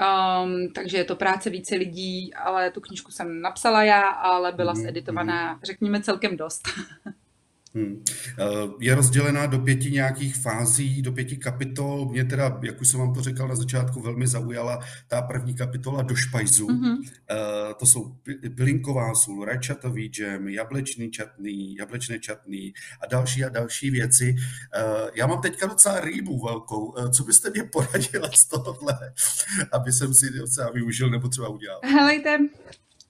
Um, 0.00 0.72
takže 0.72 0.96
je 0.96 1.04
to 1.04 1.16
práce 1.16 1.50
více 1.50 1.74
lidí, 1.74 2.34
ale 2.34 2.70
tu 2.70 2.80
knižku 2.80 3.12
jsem 3.12 3.40
napsala 3.40 3.84
já, 3.84 4.08
ale 4.08 4.52
byla 4.52 4.74
mm-hmm. 4.74 4.82
zeditovaná, 4.82 5.60
řekněme, 5.62 6.02
celkem 6.02 6.36
dost. 6.36 6.68
Hmm. 7.74 8.04
Eh, 8.38 8.44
je 8.80 8.94
rozdělená 8.94 9.46
do 9.46 9.58
pěti 9.58 9.90
nějakých 9.90 10.36
fází, 10.36 11.02
do 11.02 11.12
pěti 11.12 11.36
kapitol. 11.36 12.08
Mě 12.08 12.24
teda, 12.24 12.60
jak 12.62 12.80
už 12.80 12.88
jsem 12.88 13.00
vám 13.00 13.14
to 13.14 13.20
říkal 13.20 13.48
na 13.48 13.54
začátku, 13.54 14.00
velmi 14.00 14.26
zaujala 14.26 14.80
ta 15.08 15.22
první 15.22 15.54
kapitola 15.54 16.02
do 16.02 16.14
špajzu. 16.14 16.66
Mm-hmm. 16.66 16.96
To 17.78 17.86
jsou 17.86 18.16
bylinková 18.48 19.14
sůl, 19.14 19.44
rajčatový 19.44 20.06
džem, 20.06 20.48
jablečný 20.48 21.10
čatný, 21.10 21.76
jablečné 21.76 22.18
čatný 22.18 22.72
a 23.00 23.06
další 23.06 23.44
a 23.44 23.48
další 23.48 23.90
věci. 23.90 24.36
Eh, 24.74 25.10
já 25.14 25.26
mám 25.26 25.42
teďka 25.42 25.66
docela 25.66 26.00
rýbu 26.00 26.44
velkou. 26.46 26.94
Co 27.10 27.24
byste 27.24 27.50
mě 27.50 27.64
poradila 27.64 28.30
z 28.34 28.44
tohohle, 28.48 29.12
aby 29.72 29.92
jsem 29.92 30.14
si 30.14 30.30
docela 30.30 30.70
využil 30.70 31.10
nebo 31.10 31.28
třeba 31.28 31.48
udělal? 31.48 31.80
Helejte, 31.84 32.38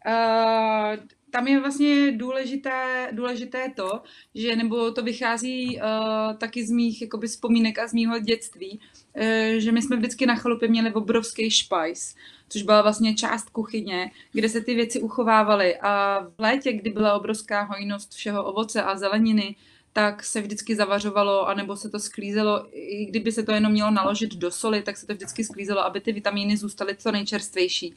uh 0.06 1.19
tam 1.30 1.48
je 1.48 1.60
vlastně 1.60 2.12
důležité, 2.12 3.08
důležité 3.12 3.72
to, 3.76 4.02
že 4.34 4.56
nebo 4.56 4.90
to 4.90 5.02
vychází 5.02 5.76
uh, 5.76 5.82
taky 6.36 6.66
z 6.66 6.70
mých 6.70 7.02
jakoby, 7.02 7.26
vzpomínek 7.26 7.78
a 7.78 7.86
z 7.86 7.92
mýho 7.92 8.18
dětství, 8.18 8.80
uh, 9.16 9.22
že 9.58 9.72
my 9.72 9.82
jsme 9.82 9.96
vždycky 9.96 10.26
na 10.26 10.34
chalupě 10.34 10.68
měli 10.68 10.92
obrovský 10.92 11.50
špajs, 11.50 12.14
což 12.48 12.62
byla 12.62 12.82
vlastně 12.82 13.14
část 13.14 13.50
kuchyně, 13.50 14.10
kde 14.32 14.48
se 14.48 14.60
ty 14.60 14.74
věci 14.74 15.00
uchovávaly 15.00 15.76
a 15.76 16.20
v 16.38 16.40
létě, 16.40 16.72
kdy 16.72 16.90
byla 16.90 17.14
obrovská 17.14 17.62
hojnost 17.62 18.12
všeho 18.12 18.44
ovoce 18.44 18.82
a 18.82 18.96
zeleniny, 18.96 19.56
tak 19.92 20.24
se 20.24 20.40
vždycky 20.40 20.76
zavařovalo, 20.76 21.48
anebo 21.48 21.76
se 21.76 21.90
to 21.90 21.98
sklízelo, 21.98 22.66
i 22.72 23.06
kdyby 23.06 23.32
se 23.32 23.42
to 23.42 23.52
jenom 23.52 23.72
mělo 23.72 23.90
naložit 23.90 24.34
do 24.34 24.50
soli, 24.50 24.82
tak 24.82 24.96
se 24.96 25.06
to 25.06 25.14
vždycky 25.14 25.44
sklízelo, 25.44 25.84
aby 25.84 26.00
ty 26.00 26.12
vitamíny 26.12 26.56
zůstaly 26.56 26.96
co 26.96 27.12
nejčerstvější. 27.12 27.94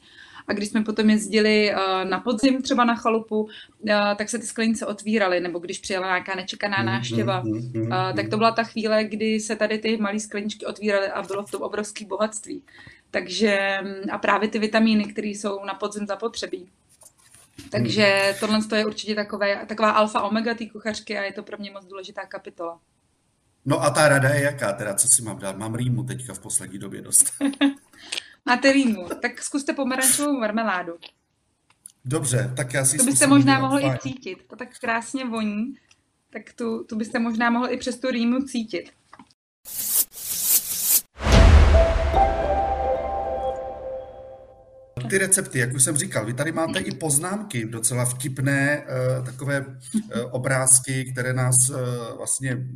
A 0.48 0.52
když 0.52 0.68
jsme 0.68 0.84
potom 0.84 1.10
jezdili 1.10 1.74
uh, 1.74 2.10
na 2.10 2.20
podzim 2.20 2.62
třeba 2.62 2.84
na 2.84 2.94
chalupu, 2.94 3.42
uh, 3.42 3.50
tak 4.16 4.28
se 4.28 4.38
ty 4.38 4.46
sklenice 4.46 4.86
otvíraly, 4.86 5.40
nebo 5.40 5.58
když 5.58 5.78
přijela 5.78 6.06
nějaká 6.06 6.34
nečekaná 6.34 6.76
mhm, 6.76 6.86
návštěva, 6.86 7.40
uh, 7.40 7.88
tak 8.16 8.28
to 8.28 8.36
byla 8.36 8.50
ta 8.50 8.62
chvíle, 8.62 9.04
kdy 9.04 9.40
se 9.40 9.56
tady 9.56 9.78
ty 9.78 9.96
malé 9.96 10.20
skleničky 10.20 10.66
otvíraly 10.66 11.08
a 11.08 11.22
bylo 11.22 11.42
v 11.42 11.50
tom 11.50 11.62
obrovské 11.62 12.06
bohatství. 12.06 12.62
Takže 13.10 13.78
mm, 13.82 14.10
a 14.10 14.18
právě 14.18 14.48
ty 14.48 14.58
vitamíny, 14.58 15.04
které 15.04 15.28
jsou 15.28 15.64
na 15.64 15.74
podzim 15.74 16.06
zapotřebí. 16.06 16.68
Takže 17.70 18.36
tohle 18.40 18.58
je 18.76 18.86
určitě 18.86 19.14
takové, 19.14 19.66
taková 19.66 19.90
alfa 19.90 20.22
omega 20.22 20.54
té 20.54 20.66
kuchařky 20.66 21.18
a 21.18 21.22
je 21.22 21.32
to 21.32 21.42
pro 21.42 21.56
mě 21.58 21.70
moc 21.70 21.84
důležitá 21.86 22.26
kapitola. 22.26 22.80
No 23.64 23.82
a 23.82 23.90
ta 23.90 24.08
rada 24.08 24.28
je 24.28 24.42
jaká 24.42 24.72
teda, 24.72 24.94
co 24.94 25.08
si 25.08 25.22
mám 25.22 25.38
dát? 25.38 25.56
Mám 25.56 25.74
rýmu 25.74 26.02
teďka 26.02 26.34
v 26.34 26.38
poslední 26.38 26.78
době 26.78 27.02
dost. 27.02 27.32
Máte 28.46 28.72
rýmu, 28.72 29.08
tak 29.22 29.42
zkuste 29.42 29.72
pomerančovou 29.72 30.38
marmeládu. 30.38 30.92
Dobře, 32.04 32.52
tak 32.56 32.74
já 32.74 32.84
si 32.84 32.96
To 32.96 33.04
byste 33.04 33.26
možná 33.26 33.58
mohli 33.58 33.82
i 33.82 33.98
cítit, 33.98 34.38
to 34.50 34.56
tak 34.56 34.68
krásně 34.80 35.24
voní, 35.24 35.74
tak 36.30 36.52
tu, 36.52 36.84
tu 36.84 36.96
byste 36.96 37.18
možná 37.18 37.50
mohli 37.50 37.74
i 37.74 37.76
přes 37.76 37.98
tu 37.98 38.10
rýmu 38.10 38.42
cítit. 38.42 38.90
ty 45.10 45.18
recepty, 45.18 45.58
jak 45.58 45.74
už 45.74 45.84
jsem 45.84 45.96
říkal, 45.96 46.26
vy 46.26 46.34
tady 46.34 46.52
máte 46.52 46.78
i 46.78 46.94
poznámky, 46.94 47.66
docela 47.66 48.04
vtipné, 48.04 48.86
uh, 49.18 49.24
takové 49.24 49.60
uh, 49.60 49.72
obrázky, 50.30 51.12
které 51.12 51.32
nás 51.32 51.56
uh, 51.70 51.76
vlastně 52.16 52.66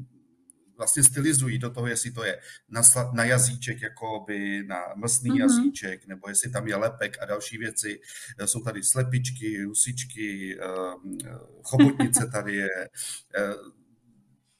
vlastně 0.79 1.03
stylizují 1.03 1.59
do 1.59 1.71
toho, 1.71 1.87
jestli 1.87 2.11
to 2.11 2.25
je 2.25 2.41
na, 2.69 2.83
na 3.13 3.25
jazyček, 3.25 3.83
jako 3.83 4.25
by 4.27 4.65
na 4.67 4.77
mlsný 4.97 5.31
mm-hmm. 5.31 5.41
jazyček, 5.41 6.07
nebo 6.07 6.29
jestli 6.29 6.51
tam 6.51 6.69
je 6.69 6.77
lepek 6.77 7.17
a 7.23 7.25
další 7.25 7.59
věci. 7.59 8.01
Jsou 8.45 8.61
tady 8.61 8.83
slepičky, 8.83 9.65
husičky, 9.65 10.59
chobotnice 11.63 12.27
tady 12.33 12.57
je. 12.57 12.69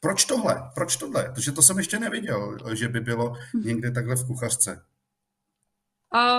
Proč 0.01 0.25
tohle? 0.25 0.71
Proč 0.75 0.97
tohle? 0.97 1.31
Protože 1.35 1.53
to 1.53 1.63
jsem 1.63 1.79
ještě 1.79 1.99
neviděl, 1.99 2.57
že 2.75 2.89
by 2.89 3.01
bylo 3.01 3.37
mhm. 3.55 3.67
někde 3.67 3.91
takhle 3.91 4.17
v 4.17 4.27
kuchařce. 4.27 4.85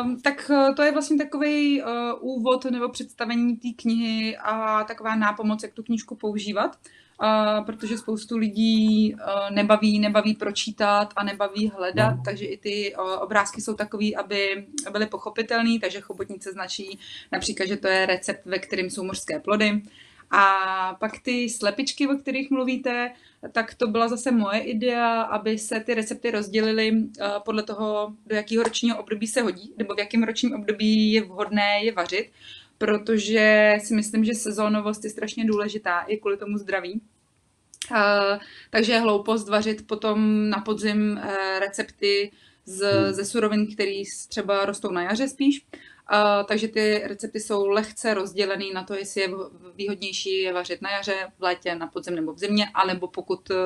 Um, 0.03 0.21
tak 0.21 0.51
eh, 0.53 0.73
to 0.73 0.83
je 0.83 0.91
vlastně 0.91 1.17
takový 1.17 1.83
uh, 1.83 1.89
úvod 2.21 2.65
nebo 2.65 2.89
představení 2.89 3.55
té 3.57 3.67
knihy 3.77 4.37
a 4.37 4.83
taková 4.83 5.15
nápomoc, 5.15 5.63
jak 5.63 5.73
tu 5.73 5.83
knížku 5.83 6.15
používat, 6.15 6.79
protože 7.65 7.97
spoustu 7.97 8.37
lidí 8.37 9.13
uh, 9.13 9.55
nebaví, 9.55 9.99
nebaví 9.99 10.33
pročítat 10.33 11.13
a 11.15 11.23
nebaví 11.23 11.71
hledat, 11.75 12.15
no. 12.15 12.21
takže 12.25 12.45
i 12.45 12.57
ty 12.57 12.95
uh, 12.95 13.11
obrázky 13.21 13.61
jsou 13.61 13.73
takový, 13.73 14.15
aby 14.15 14.67
byly 14.91 15.05
pochopitelné, 15.05 15.79
takže 15.81 16.01
chobotnice 16.01 16.51
značí 16.51 16.99
například, 17.31 17.65
že 17.65 17.77
to 17.77 17.87
je 17.87 18.05
recept, 18.05 18.45
ve 18.45 18.59
kterém 18.59 18.89
jsou 18.89 19.03
mořské 19.03 19.39
plody. 19.39 19.81
A 20.31 20.95
pak 20.99 21.19
ty 21.19 21.49
slepičky, 21.49 22.07
o 22.07 22.15
kterých 22.15 22.51
mluvíte, 22.51 23.11
tak 23.51 23.73
to 23.73 23.87
byla 23.87 24.07
zase 24.07 24.31
moje 24.31 24.59
idea, 24.59 25.21
aby 25.21 25.57
se 25.57 25.79
ty 25.79 25.93
recepty 25.93 26.31
rozdělily 26.31 26.91
eh, 26.91 27.29
podle 27.45 27.63
toho, 27.63 28.13
do 28.25 28.35
jakého 28.35 28.63
ročního 28.63 28.99
období 28.99 29.27
se 29.27 29.41
hodí, 29.41 29.73
nebo 29.77 29.95
v 29.95 29.99
jakém 29.99 30.23
ročním 30.23 30.53
období 30.53 31.11
je 31.11 31.21
vhodné 31.21 31.83
je 31.83 31.91
vařit, 31.91 32.31
protože 32.79 33.77
si 33.83 33.93
myslím, 33.93 34.25
že 34.25 34.33
sezónovost 34.33 35.03
je 35.03 35.09
strašně 35.09 35.45
důležitá 35.45 35.99
i 35.99 36.17
kvůli 36.17 36.37
tomu 36.37 36.57
zdraví. 36.57 37.01
Uh, 37.91 37.97
takže 38.69 38.93
je 38.93 38.99
hloupost 38.99 39.49
vařit 39.49 39.87
potom 39.87 40.49
na 40.49 40.61
podzim 40.61 41.11
uh, 41.11 41.59
recepty 41.59 42.31
z, 42.65 42.81
hmm. 42.81 43.13
ze 43.13 43.25
surovin, 43.25 43.73
které 43.73 44.01
třeba 44.27 44.65
rostou 44.65 44.91
na 44.91 45.03
jaře 45.03 45.27
spíš. 45.27 45.65
Uh, 46.11 46.47
takže 46.47 46.67
ty 46.67 47.01
recepty 47.05 47.39
jsou 47.39 47.67
lehce 47.67 48.13
rozdělený 48.13 48.73
na 48.73 48.83
to, 48.83 48.93
jestli 48.93 49.21
je 49.21 49.29
výhodnější 49.75 50.41
je 50.41 50.53
vařit 50.53 50.81
na 50.81 50.91
jaře, 50.91 51.15
v 51.39 51.43
létě, 51.43 51.75
na 51.75 51.87
podzim 51.87 52.15
nebo 52.15 52.33
v 52.33 52.39
zimě, 52.39 52.67
anebo 52.73 53.07
pokud 53.07 53.49
uh, 53.49 53.57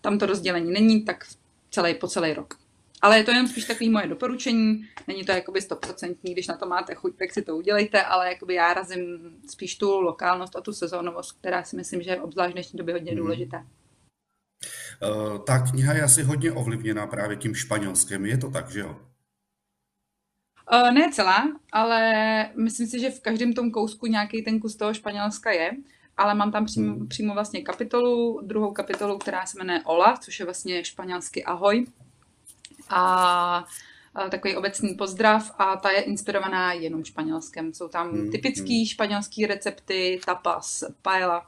tam 0.00 0.18
to 0.18 0.26
rozdělení 0.26 0.72
není, 0.72 1.04
tak 1.04 1.26
celý, 1.70 1.94
po 1.94 2.08
celý 2.08 2.32
rok. 2.32 2.59
Ale 3.02 3.18
je 3.18 3.24
to 3.24 3.30
jen 3.30 3.48
spíš 3.48 3.64
takový 3.64 3.90
moje 3.90 4.06
doporučení, 4.06 4.88
není 5.06 5.24
to 5.24 5.32
jakoby 5.32 5.60
stoprocentní, 5.60 6.32
když 6.32 6.46
na 6.46 6.56
to 6.56 6.66
máte 6.66 6.94
chuť, 6.94 7.16
tak 7.18 7.32
si 7.32 7.42
to 7.42 7.56
udělejte, 7.56 8.02
ale 8.02 8.28
jakoby 8.28 8.54
já 8.54 8.74
razím 8.74 9.32
spíš 9.48 9.76
tu 9.76 10.00
lokálnost 10.00 10.56
a 10.56 10.60
tu 10.60 10.72
sezónovost, 10.72 11.38
která 11.38 11.62
si 11.64 11.76
myslím, 11.76 12.02
že 12.02 12.10
je 12.10 12.20
obzvlášť 12.20 12.50
v 12.50 12.52
dnešní 12.52 12.76
době 12.76 12.94
hodně 12.94 13.12
hmm. 13.12 13.20
důležitá. 13.20 13.66
Uh, 15.02 15.44
ta 15.44 15.58
kniha 15.58 15.92
je 15.92 16.02
asi 16.02 16.22
hodně 16.22 16.52
ovlivněná 16.52 17.06
právě 17.06 17.36
tím 17.36 17.54
španělským, 17.54 18.26
je 18.26 18.38
to 18.38 18.50
tak, 18.50 18.70
že 18.70 18.80
jo? 18.80 18.96
Uh, 20.72 20.90
ne 20.90 21.10
celá, 21.12 21.52
ale 21.72 22.50
myslím 22.56 22.86
si, 22.86 23.00
že 23.00 23.10
v 23.10 23.20
každém 23.20 23.52
tom 23.52 23.70
kousku 23.70 24.06
nějaký 24.06 24.42
ten 24.42 24.60
kus 24.60 24.76
toho 24.76 24.94
Španělska 24.94 25.50
je, 25.50 25.70
ale 26.16 26.34
mám 26.34 26.52
tam 26.52 26.64
přímo, 26.64 26.94
hmm. 26.94 27.08
přímo 27.08 27.34
vlastně 27.34 27.62
kapitolu, 27.62 28.40
druhou 28.42 28.72
kapitolu, 28.72 29.18
která 29.18 29.46
se 29.46 29.58
jmenuje 29.58 29.80
Ola, 29.84 30.16
což 30.16 30.38
je 30.38 30.44
vlastně 30.44 30.84
španělsky 30.84 31.44
ahoj. 31.44 31.86
A 32.90 33.64
takový 34.30 34.56
obecný 34.56 34.94
pozdrav 34.94 35.50
a 35.58 35.76
ta 35.76 35.90
je 35.90 36.00
inspirovaná 36.00 36.72
jenom 36.72 37.04
španělskem. 37.04 37.74
Jsou 37.74 37.88
tam 37.88 38.10
hmm. 38.10 38.30
typický 38.30 38.76
hmm. 38.76 38.86
španělský 38.86 39.46
recepty, 39.46 40.20
tapas, 40.26 40.84
paella, 41.02 41.46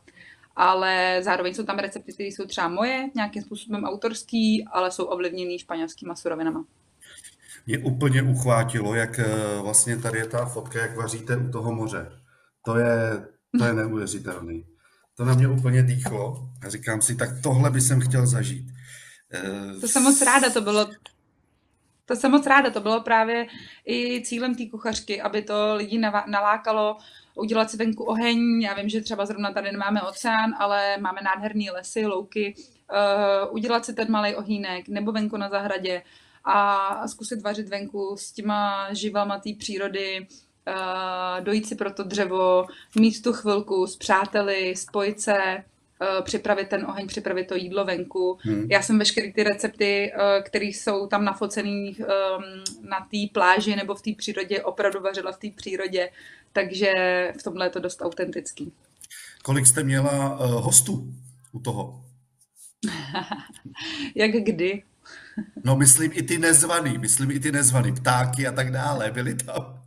ale 0.56 1.18
zároveň 1.22 1.54
jsou 1.54 1.62
tam 1.62 1.78
recepty, 1.78 2.12
které 2.12 2.26
jsou 2.26 2.44
třeba 2.44 2.68
moje, 2.68 3.11
nějakým 3.14 3.42
způsobem 3.42 3.84
autorský, 3.84 4.64
ale 4.72 4.90
jsou 4.90 5.04
ovlivněný 5.04 5.58
španělskýma 5.58 6.14
surovinama 6.14 6.64
mě 7.66 7.78
úplně 7.78 8.22
uchvátilo, 8.22 8.94
jak 8.94 9.18
eh, 9.18 9.26
vlastně 9.62 9.96
tady 9.96 10.18
je 10.18 10.26
ta 10.26 10.46
fotka, 10.46 10.78
jak 10.82 10.96
vaříte 10.96 11.37
u 11.37 11.50
toho 11.50 11.75
moře. 11.75 12.12
To 12.64 12.76
je, 12.76 13.26
to 13.58 13.64
je 13.64 13.72
neuvěřitelný. 13.72 14.66
To 15.16 15.25
na 15.25 15.34
mě 15.34 15.49
úplně 15.49 15.82
dýchlo 15.82 16.49
a 16.62 16.68
říkám 16.68 17.02
si, 17.02 17.16
tak 17.16 17.28
tohle 17.42 17.70
by 17.70 17.80
jsem 17.80 18.00
chtěl 18.00 18.26
zažít. 18.26 18.66
Eh, 19.34 19.80
to 19.80 19.88
jsem 19.88 20.02
moc 20.02 20.22
ráda, 20.22 20.50
to 20.50 20.61
bylo 20.61 20.90
To 22.06 22.16
jsem 22.16 22.30
moc 22.30 22.47
ráda, 22.47 22.71
to 22.71 22.80
bylo 22.80 23.00
právě 23.00 23.47
i 23.87 24.23
cílem 24.23 24.54
té 24.54 24.66
kuchařky, 24.71 25.23
aby 25.23 25.42
to 25.42 25.75
lidi 25.75 25.99
nalákalo 26.26 26.97
udělat 27.35 27.71
si 27.71 27.76
venku 27.76 28.04
oheň. 28.04 28.61
Já 28.62 28.75
vím, 28.75 28.88
že 28.88 29.00
třeba 29.00 29.26
zrovna 29.26 29.52
tady 29.52 29.73
nemáme 29.73 30.02
oceán, 30.02 30.54
ale 30.59 30.97
máme 31.00 31.21
nádherné 31.25 31.64
lesy, 31.73 32.06
louky. 32.06 32.54
Uh, 32.92 33.54
udělat 33.54 33.85
si 33.85 33.94
ten 33.94 34.11
malý 34.11 34.35
ohýnek 34.35 34.88
nebo 34.88 35.12
venku 35.12 35.37
na 35.37 35.49
zahradě 35.49 36.02
a 36.44 37.09
zkusit 37.09 37.42
vařit 37.42 37.68
venku 37.68 38.16
s 38.18 38.32
těma 38.32 38.88
živama 38.94 39.38
té 39.38 39.50
přírody, 39.59 40.26
uh, 40.68 41.44
dojít 41.44 41.66
si 41.66 41.75
pro 41.75 41.92
to 41.92 42.02
dřevo, 42.02 42.66
mít 42.99 43.23
tu 43.23 43.32
chvilku 43.32 43.87
s 43.87 43.97
přáteli, 43.97 44.76
spojit 44.76 45.21
se, 45.21 45.64
uh, 46.02 46.25
připravit 46.25 46.68
ten 46.68 46.85
oheň, 46.85 47.06
připravit 47.06 47.49
to 47.49 47.54
jídlo 47.54 47.85
venku. 47.85 48.38
Hmm. 48.40 48.66
Já 48.71 48.82
jsem 48.82 48.99
veškeré 48.99 49.32
ty 49.32 49.42
recepty, 49.42 50.12
uh, 50.14 50.44
které 50.44 50.64
jsou 50.64 51.06
tam 51.06 51.25
nafocené 51.25 51.71
um, 51.71 51.97
na 52.82 53.00
té 53.11 53.18
pláži 53.32 53.76
nebo 53.76 53.94
v 53.94 54.02
té 54.02 54.11
přírodě, 54.18 54.62
opravdu 54.62 55.00
vařila 55.00 55.32
v 55.32 55.38
té 55.38 55.49
přírodě, 55.56 56.11
takže 56.52 56.92
v 57.40 57.42
tomhle 57.42 57.66
je 57.66 57.71
to 57.71 57.80
dost 57.80 58.02
autentický. 58.02 58.73
Kolik 59.42 59.66
jste 59.66 59.82
měla 59.82 60.40
uh, 60.40 60.64
hostů 60.64 61.14
u 61.52 61.61
toho? 61.61 62.04
Jak 64.14 64.30
kdy? 64.30 64.82
No 65.64 65.76
myslím 65.76 66.11
i 66.14 66.23
ty 66.23 66.38
nezvaný, 66.38 66.99
myslím 66.99 67.30
i 67.30 67.40
ty 67.40 67.52
nezvaný, 67.52 67.92
ptáky 67.92 68.47
a 68.47 68.52
tak 68.52 68.71
dále, 68.71 69.11
byly 69.11 69.35
tam. 69.35 69.81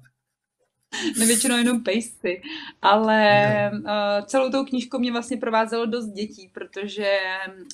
Nevětšinou 1.19 1.57
jenom 1.57 1.83
pejsty, 1.83 2.41
ale 2.81 3.71
uh, 3.73 4.25
celou 4.25 4.51
tou 4.51 4.65
knížkou 4.65 4.99
mě 4.99 5.11
vlastně 5.11 5.37
provázelo 5.37 5.85
dost 5.85 6.07
dětí, 6.07 6.49
protože 6.53 7.17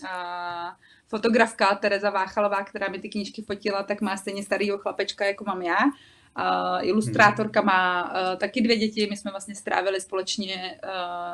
uh, 0.03 0.09
fotografka 1.07 1.75
Tereza 1.75 2.09
Váchalová, 2.09 2.63
která 2.63 2.89
mi 2.89 2.99
ty 2.99 3.09
knížky 3.09 3.41
fotila, 3.41 3.83
tak 3.83 4.01
má 4.01 4.17
stejně 4.17 4.43
starýho 4.43 4.77
chlapečka, 4.77 5.25
jako 5.25 5.43
mám 5.43 5.61
já. 5.61 5.77
Uh, 6.37 6.87
ilustrátorka 6.87 7.61
má 7.61 8.03
uh, 8.03 8.39
taky 8.39 8.61
dvě 8.61 8.77
děti, 8.77 9.07
my 9.09 9.17
jsme 9.17 9.31
vlastně 9.31 9.55
strávili 9.55 10.01
společně 10.01 10.79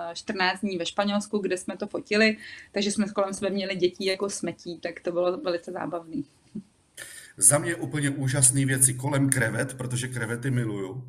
uh, 0.09 0.13
14 0.13 0.59
dní 0.61 0.77
ve 0.77 0.85
Španělsku, 0.85 1.37
kde 1.37 1.57
jsme 1.57 1.77
to 1.77 1.87
fotili, 1.87 2.37
takže 2.71 2.91
jsme 2.91 3.09
kolem 3.09 3.33
sebe 3.33 3.49
měli 3.49 3.75
dětí 3.75 4.05
jako 4.05 4.29
smetí, 4.29 4.79
tak 4.79 4.99
to 4.99 5.11
bylo 5.11 5.37
velice 5.37 5.71
zábavné. 5.71 6.21
Za 7.37 7.57
mě 7.57 7.75
úplně 7.75 8.09
úžasné 8.09 8.65
věci 8.65 8.93
kolem 8.93 9.29
krevet, 9.29 9.73
protože 9.73 10.07
krevety 10.07 10.51
miluju, 10.51 11.03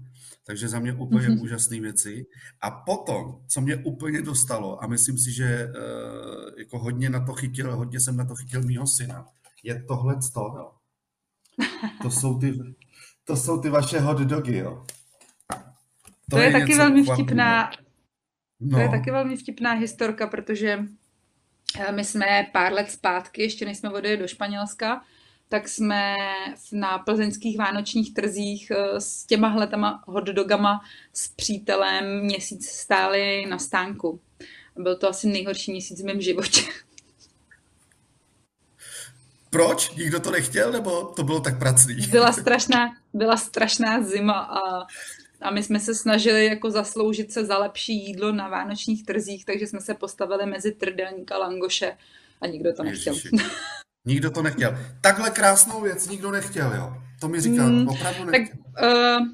takže 0.49 0.69
za 0.69 0.79
mě 0.79 0.93
úplně 0.93 1.29
mm-hmm. 1.29 1.43
úžasné 1.43 1.81
věci. 1.81 2.27
A 2.61 2.71
potom, 2.71 3.41
co 3.49 3.61
mě 3.61 3.77
úplně 3.77 4.23
dostalo, 4.23 4.85
a 4.85 4.87
myslím 4.87 5.19
si, 5.19 5.33
že 5.33 5.67
uh, 5.67 6.59
jako 6.59 6.79
hodně 6.79 7.11
na 7.11 7.27
to 7.27 7.33
chytil, 7.33 7.77
hodně 7.77 8.01
jsem 8.01 8.17
na 8.17 8.25
to 8.25 8.35
chytil 8.35 8.63
mýho 8.63 8.87
syna, 8.87 9.27
je 9.63 9.85
tohle 9.89 10.17
to. 10.35 10.75
To 12.03 12.11
jsou 12.11 12.39
ty, 12.39 12.59
to 13.25 13.37
jsou 13.37 13.61
ty 13.61 13.69
vaše 13.69 14.01
hot 14.01 14.19
dogy, 14.19 14.57
jo. 14.57 14.85
To, 15.51 15.57
to 16.31 16.39
je, 16.39 16.47
je 16.47 16.53
taky 16.53 16.75
velmi 16.77 17.05
vtipná, 17.05 17.71
no. 18.61 18.77
to 18.77 18.83
je 18.83 18.89
taky 18.89 19.11
velmi 19.11 19.37
vtipná 19.37 19.73
historka, 19.73 20.27
protože 20.27 20.79
eh, 21.79 21.93
my 21.93 22.05
jsme 22.05 22.27
pár 22.53 22.73
let 22.73 22.91
zpátky, 22.91 23.43
ještě 23.43 23.65
než 23.65 23.79
jsme 23.79 23.91
odjeli 23.91 24.17
do 24.17 24.29
Španělska, 24.29 25.05
tak 25.49 25.69
jsme 25.69 26.15
na 26.73 26.99
plzeňských 26.99 27.59
vánočních 27.59 28.15
trzích 28.15 28.71
eh, 28.71 29.01
s 29.01 29.25
těma 29.25 29.49
hletama 29.49 30.05
hotdogama 30.07 30.81
s 31.13 31.29
přítelem 31.29 32.21
měsíc 32.21 32.69
stáli 32.69 33.47
na 33.47 33.59
stánku. 33.59 34.21
Byl 34.77 34.97
to 34.97 35.09
asi 35.09 35.29
nejhorší 35.29 35.71
měsíc 35.73 36.03
v 36.03 36.05
mém 36.05 36.21
životě. 36.21 36.61
Proč? 39.51 39.91
Nikdo 39.91 40.21
to 40.21 40.31
nechtěl, 40.31 40.73
nebo 40.73 41.05
to 41.05 41.23
bylo 41.23 41.41
tak 41.41 41.59
pracný? 41.59 41.95
Byla 41.95 42.33
strašná, 42.41 42.97
byla 43.15 43.37
strašná 43.37 44.03
zima 44.03 44.39
a, 44.39 44.87
a 45.41 45.51
my 45.51 45.63
jsme 45.63 45.81
se 45.81 45.95
snažili 45.95 46.45
jako 46.45 46.71
zasloužit 46.71 47.33
se 47.33 47.45
za 47.45 47.59
lepší 47.59 48.07
jídlo 48.07 48.33
na 48.33 48.49
vánočních 48.49 49.07
trzích, 49.07 49.45
takže 49.45 49.67
jsme 49.67 49.81
se 49.81 49.95
postavili 49.95 50.47
mezi 50.47 50.73
trdelník 50.73 51.33
a 51.33 51.39
langoše 51.39 51.97
a 52.41 52.47
nikdo 52.47 52.73
to 52.73 52.83
nechtěl. 52.83 53.15
Ježiši. 53.15 53.37
Nikdo 54.09 54.31
to 54.31 54.43
nechtěl. 54.43 54.79
Takhle 55.01 55.31
krásnou 55.31 55.81
věc 55.81 56.09
nikdo 56.09 56.31
nechtěl, 56.31 56.73
jo? 56.77 56.95
To 57.21 57.29
mi 57.29 57.41
říká, 57.41 57.63
mm, 57.63 57.89
opravdu 57.89 58.25
nechtěl. 58.25 58.57
Tak 58.75 58.85
uh, 58.85 59.27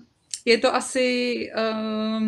je 0.44 0.58
to 0.58 0.74
asi... 0.74 1.36
Uh, 1.58 2.22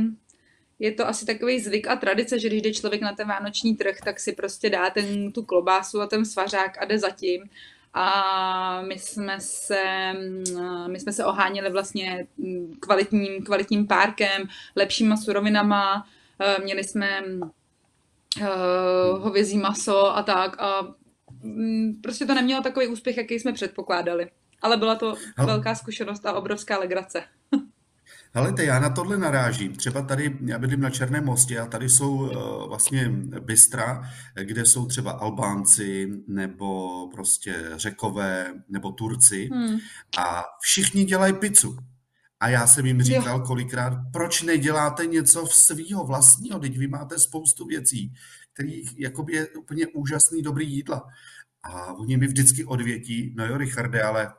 je 0.79 0.93
to 0.93 1.09
asi 1.09 1.27
takový 1.27 1.61
zvyk 1.61 1.89
a 1.89 1.97
tradice, 1.97 2.39
že 2.39 2.49
když 2.49 2.63
jde 2.63 2.73
člověk 2.73 3.03
na 3.03 3.13
ten 3.13 3.29
vánoční 3.29 3.77
trh, 3.77 3.97
tak 4.05 4.21
si 4.21 4.33
prostě 4.33 4.71
dá 4.71 4.91
ten, 4.91 5.33
tu 5.33 5.43
klobásu 5.43 6.01
a 6.01 6.07
ten 6.07 6.25
svařák 6.25 6.83
a 6.83 6.85
jde 6.85 6.99
zatím 6.99 7.43
a 7.99 8.83
my 8.83 8.99
jsme 8.99 9.41
se, 9.41 10.13
mm, 10.13 10.93
my 10.93 11.01
jsme 11.01 11.13
se 11.13 11.25
oháněli 11.25 11.71
vlastně 11.71 12.27
kvalitním, 12.81 13.45
kvalitním 13.45 13.87
párkem, 13.87 14.43
lepšíma 14.77 15.17
surovinama, 15.17 16.07
eh, 16.41 16.63
měli 16.63 16.85
jsme 16.85 17.23
uh, 18.41 19.23
hovězí 19.23 19.59
maso 19.59 20.17
a 20.17 20.23
tak 20.23 20.61
a 20.61 20.83
mm, 20.83 20.95
prostě 22.03 22.27
to 22.27 22.35
nemělo 22.35 22.63
takový 22.63 22.87
úspěch, 22.87 23.17
jaký 23.17 23.41
jsme 23.41 23.53
předpokládali. 23.53 24.31
Ale 24.63 24.77
byla 24.77 24.95
to 24.95 25.15
velká 25.39 25.75
zkušenost 25.75 26.27
a 26.27 26.33
obrovská 26.33 26.79
legrace. 26.79 27.23
Helejte, 28.37 28.65
já 28.65 28.79
na 28.79 28.91
tohle 28.91 29.19
narážím. 29.19 29.73
Třeba 29.73 30.03
tady, 30.03 30.39
já 30.45 30.59
bydlím 30.59 30.81
na 30.81 30.91
Černém 30.91 31.25
mostě 31.25 31.59
a 31.59 31.67
tady 31.67 31.89
jsou 31.89 32.15
uh, 32.15 32.69
vlastně 32.69 33.09
bystra, 33.41 34.03
kde 34.43 34.67
jsou 34.67 34.87
třeba 34.87 35.11
Albánci 35.11 36.09
nebo 36.29 37.09
prostě 37.09 37.55
Řekové 37.77 38.55
nebo 38.69 38.93
Turci 38.93 39.49
hmm. 39.53 39.79
a 40.19 40.45
všichni 40.61 41.05
dělají 41.05 41.33
pizzu. 41.33 41.77
A 42.41 42.49
já 42.49 42.67
jsem 42.67 42.87
jim 42.87 43.03
říkal 43.03 43.39
jo. 43.39 43.47
kolikrát, 43.47 43.99
proč 44.13 44.43
neděláte 44.43 45.07
něco 45.07 45.47
v 45.47 45.55
svýho 45.55 46.05
vlastního, 46.05 46.59
teď 46.59 46.79
vy 46.79 46.89
máte 46.89 47.19
spoustu 47.19 47.67
věcí, 47.67 48.13
kterých 48.53 49.01
jakoby 49.01 49.33
je 49.33 49.47
úplně 49.47 49.87
úžasný 49.87 50.43
dobrý 50.43 50.73
jídla. 50.73 51.03
A 51.73 51.93
oni 51.93 52.17
mi 52.17 52.27
vždycky 52.27 52.65
odvětí, 52.65 53.33
no 53.37 53.47
jo, 53.47 53.57
Richarde, 53.57 54.03
ale 54.03 54.33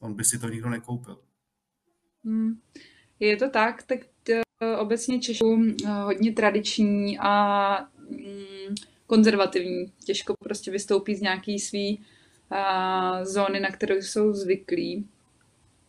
on 0.00 0.14
by 0.14 0.24
si 0.24 0.38
to 0.38 0.48
nikdo 0.48 0.70
nekoupil. 0.70 1.18
Hmm. 2.24 2.60
Je 3.20 3.36
to 3.36 3.50
tak, 3.50 3.82
tak 3.82 3.98
uh, 4.30 4.80
obecně 4.80 5.20
Češi 5.20 5.44
uh, 5.44 5.74
hodně 5.88 6.32
tradiční 6.32 7.18
a 7.18 7.78
um, 8.08 8.74
konzervativní. 9.06 9.92
Těžko 10.04 10.34
prostě 10.40 10.70
vystoupí 10.70 11.14
z 11.14 11.20
nějaký 11.20 11.58
svý 11.58 11.98
uh, 11.98 13.24
zóny, 13.24 13.60
na 13.60 13.70
kterou 13.70 13.94
jsou 13.94 14.32
zvyklí. 14.32 15.08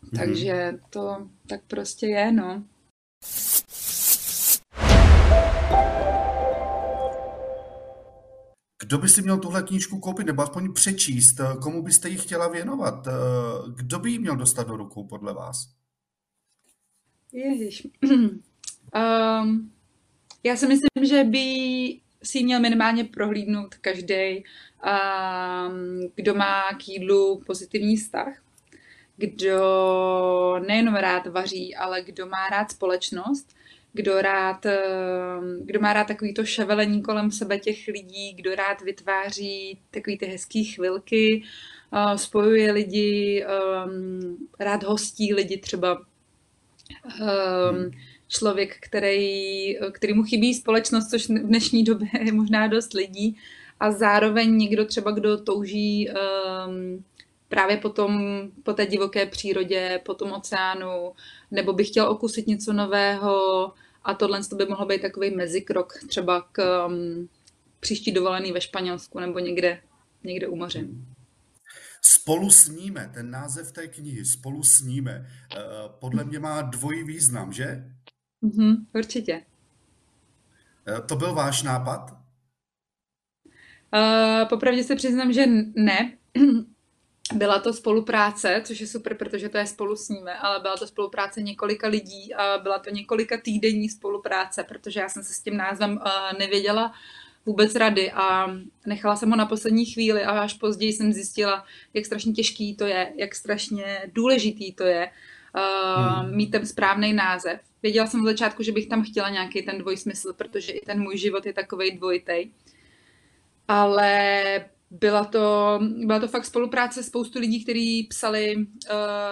Mm-hmm. 0.04 0.20
Takže 0.20 0.80
to 0.90 1.30
tak 1.48 1.62
prostě 1.68 2.08
je, 2.08 2.32
no. 2.32 2.64
Kdo 8.86 8.98
by 8.98 9.10
si 9.10 9.22
měl 9.22 9.38
tuhle 9.38 9.64
knížku 9.64 10.00
koupit 10.00 10.28
nebo 10.28 10.42
aspoň 10.42 10.74
přečíst? 10.74 11.36
Komu 11.62 11.82
byste 11.82 12.10
ji 12.10 12.18
chtěla 12.18 12.48
věnovat? 12.48 13.08
Kdo 13.76 14.00
by 14.00 14.12
ji 14.12 14.20
měl 14.20 14.36
dostat 14.36 14.68
do 14.68 14.78
rukou 14.78 15.04
podle 15.04 15.34
vás? 15.34 15.70
Ježiš. 17.32 17.88
um, 18.04 19.72
já 20.44 20.56
si 20.56 20.68
myslím, 20.68 21.06
že 21.06 21.24
by 21.24 21.46
si 22.24 22.44
měl 22.44 22.60
minimálně 22.60 23.04
prohlídnout 23.04 23.76
každý, 23.76 24.44
um, 24.44 26.12
kdo 26.16 26.36
má 26.36 26.74
k 26.74 26.88
jídlu 26.88 27.42
pozitivní 27.46 27.98
vztah, 27.98 28.44
kdo 29.18 30.60
nejenom 30.68 30.96
rád 30.96 31.28
vaří, 31.28 31.76
ale 31.76 32.02
kdo 32.02 32.26
má 32.26 32.50
rád 32.52 32.72
společnost, 32.72 33.56
kdo, 33.96 34.22
rád, 34.22 34.66
kdo 35.62 35.80
má 35.80 35.94
rád 35.94 36.08
takový 36.08 36.34
to 36.34 36.46
ševelení 36.46 37.02
kolem 37.02 37.32
sebe 37.32 37.60
těch 37.60 37.88
lidí, 37.88 38.34
kdo 38.34 38.56
rád 38.56 38.82
vytváří 38.82 39.80
takový 39.92 40.18
ty 40.18 40.26
hezké 40.26 40.64
chvilky, 40.64 41.44
spojuje 42.16 42.72
lidi, 42.72 43.46
um, 43.86 44.38
rád 44.60 44.84
hostí 44.84 45.34
lidi 45.34 45.58
třeba 45.58 46.02
člověk, 48.28 48.78
který, 48.80 49.78
který 49.92 50.14
mu 50.14 50.24
chybí 50.24 50.54
společnost, 50.54 51.10
což 51.10 51.30
v 51.30 51.34
dnešní 51.34 51.84
době 51.84 52.08
je 52.26 52.32
možná 52.32 52.68
dost 52.68 52.94
lidí, 52.94 53.38
a 53.80 53.92
zároveň 53.92 54.58
někdo 54.58 54.86
třeba, 54.86 55.12
kdo 55.12 55.38
touží 55.38 56.10
právě 57.48 57.78
potom, 57.78 58.42
po 58.64 58.74
té 58.74 58.86
divoké 58.86 59.26
přírodě, 59.26 60.02
po 60.06 60.14
tom 60.14 60.32
oceánu, 60.32 61.12
nebo 61.52 61.74
by 61.74 61.84
chtěl 61.84 62.10
okusit 62.10 62.48
něco 62.48 62.74
nového 62.74 63.72
a 64.06 64.14
tohle 64.14 64.44
to 64.44 64.56
by 64.56 64.66
mohlo 64.66 64.86
být 64.86 65.02
takový 65.02 65.36
mezikrok 65.36 65.94
třeba 66.08 66.42
k 66.52 66.88
um, 66.88 67.30
příští 67.80 68.12
dovolený 68.12 68.52
ve 68.52 68.62
Španělsku 68.62 69.20
nebo 69.20 69.40
někde, 69.40 69.82
někde 70.24 70.48
u 70.48 70.56
moře. 70.56 70.88
Spolu 72.02 72.52
sníme, 72.52 73.12
ten 73.14 73.32
název 73.32 73.72
té 73.72 73.88
knihy, 73.88 74.26
Spolu 74.26 74.64
sníme, 74.64 75.30
eh, 75.56 75.60
podle 76.00 76.24
mě 76.24 76.40
má 76.40 76.62
dvojí 76.62 77.04
význam, 77.04 77.54
že? 77.54 77.86
Mm-hmm, 78.44 78.76
určitě. 78.94 79.42
Eh, 80.88 81.02
to 81.02 81.16
byl 81.16 81.34
váš 81.34 81.64
nápad? 81.64 82.12
Uh, 83.94 84.50
popravdě 84.50 84.84
se 84.84 84.96
přiznám, 84.96 85.34
že 85.34 85.46
ne. 85.76 86.18
byla 87.34 87.60
to 87.60 87.74
spolupráce, 87.74 88.62
což 88.66 88.80
je 88.80 88.88
super, 88.88 89.18
protože 89.18 89.50
to 89.50 89.58
je 89.58 89.66
spolu 89.66 89.96
s 89.96 90.10
nimi, 90.10 90.32
ale 90.32 90.60
byla 90.60 90.78
to 90.78 90.88
spolupráce 90.88 91.42
několika 91.42 91.88
lidí 91.88 92.34
a 92.34 92.58
byla 92.58 92.80
to 92.80 92.90
několika 92.90 93.38
týdenní 93.38 93.90
spolupráce, 93.90 94.64
protože 94.64 95.00
já 95.00 95.10
jsem 95.10 95.24
se 95.24 95.34
s 95.34 95.40
tím 95.40 95.58
názvem 95.58 95.92
uh, 95.92 96.40
nevěděla 96.40 96.94
vůbec 97.46 97.76
rady 97.76 98.12
a 98.12 98.48
nechala 98.86 99.16
jsem 99.16 99.30
ho 99.30 99.36
na 99.36 99.46
poslední 99.46 99.86
chvíli 99.86 100.24
a 100.24 100.40
až 100.40 100.54
později 100.54 100.94
jsem 100.94 101.14
zjistila, 101.14 101.66
jak 101.94 102.06
strašně 102.06 102.34
těžký 102.34 102.76
to 102.76 102.86
je, 102.86 103.14
jak 103.16 103.36
strašně 103.36 104.02
důležitý 104.14 104.74
to 104.74 104.84
je 104.84 105.10
uh, 105.56 106.16
hmm. 106.16 106.36
mít 106.36 106.52
ten 106.52 106.66
správný 106.66 107.14
název. 107.14 107.60
Věděla 107.84 108.08
jsem 108.08 108.22
od 108.22 108.26
začátku, 108.26 108.64
že 108.64 108.72
bych 108.72 108.88
tam 108.88 109.04
chtěla 109.04 109.30
nějaký 109.30 109.62
ten 109.62 109.78
dvojsmysl, 109.78 110.34
protože 110.34 110.72
i 110.72 110.86
ten 110.86 111.02
můj 111.02 111.18
život 111.18 111.46
je 111.46 111.54
takovej 111.54 111.98
dvojitej. 111.98 112.52
Ale 113.68 114.66
byla 114.92 115.26
to, 115.26 115.80
byla 116.06 116.20
to 116.20 116.28
fakt 116.28 116.46
spolupráce 116.46 117.04
spoustu 117.04 117.40
lidí, 117.40 117.64
kteří 117.64 118.04
psali 118.04 118.56
uh, 118.56 118.64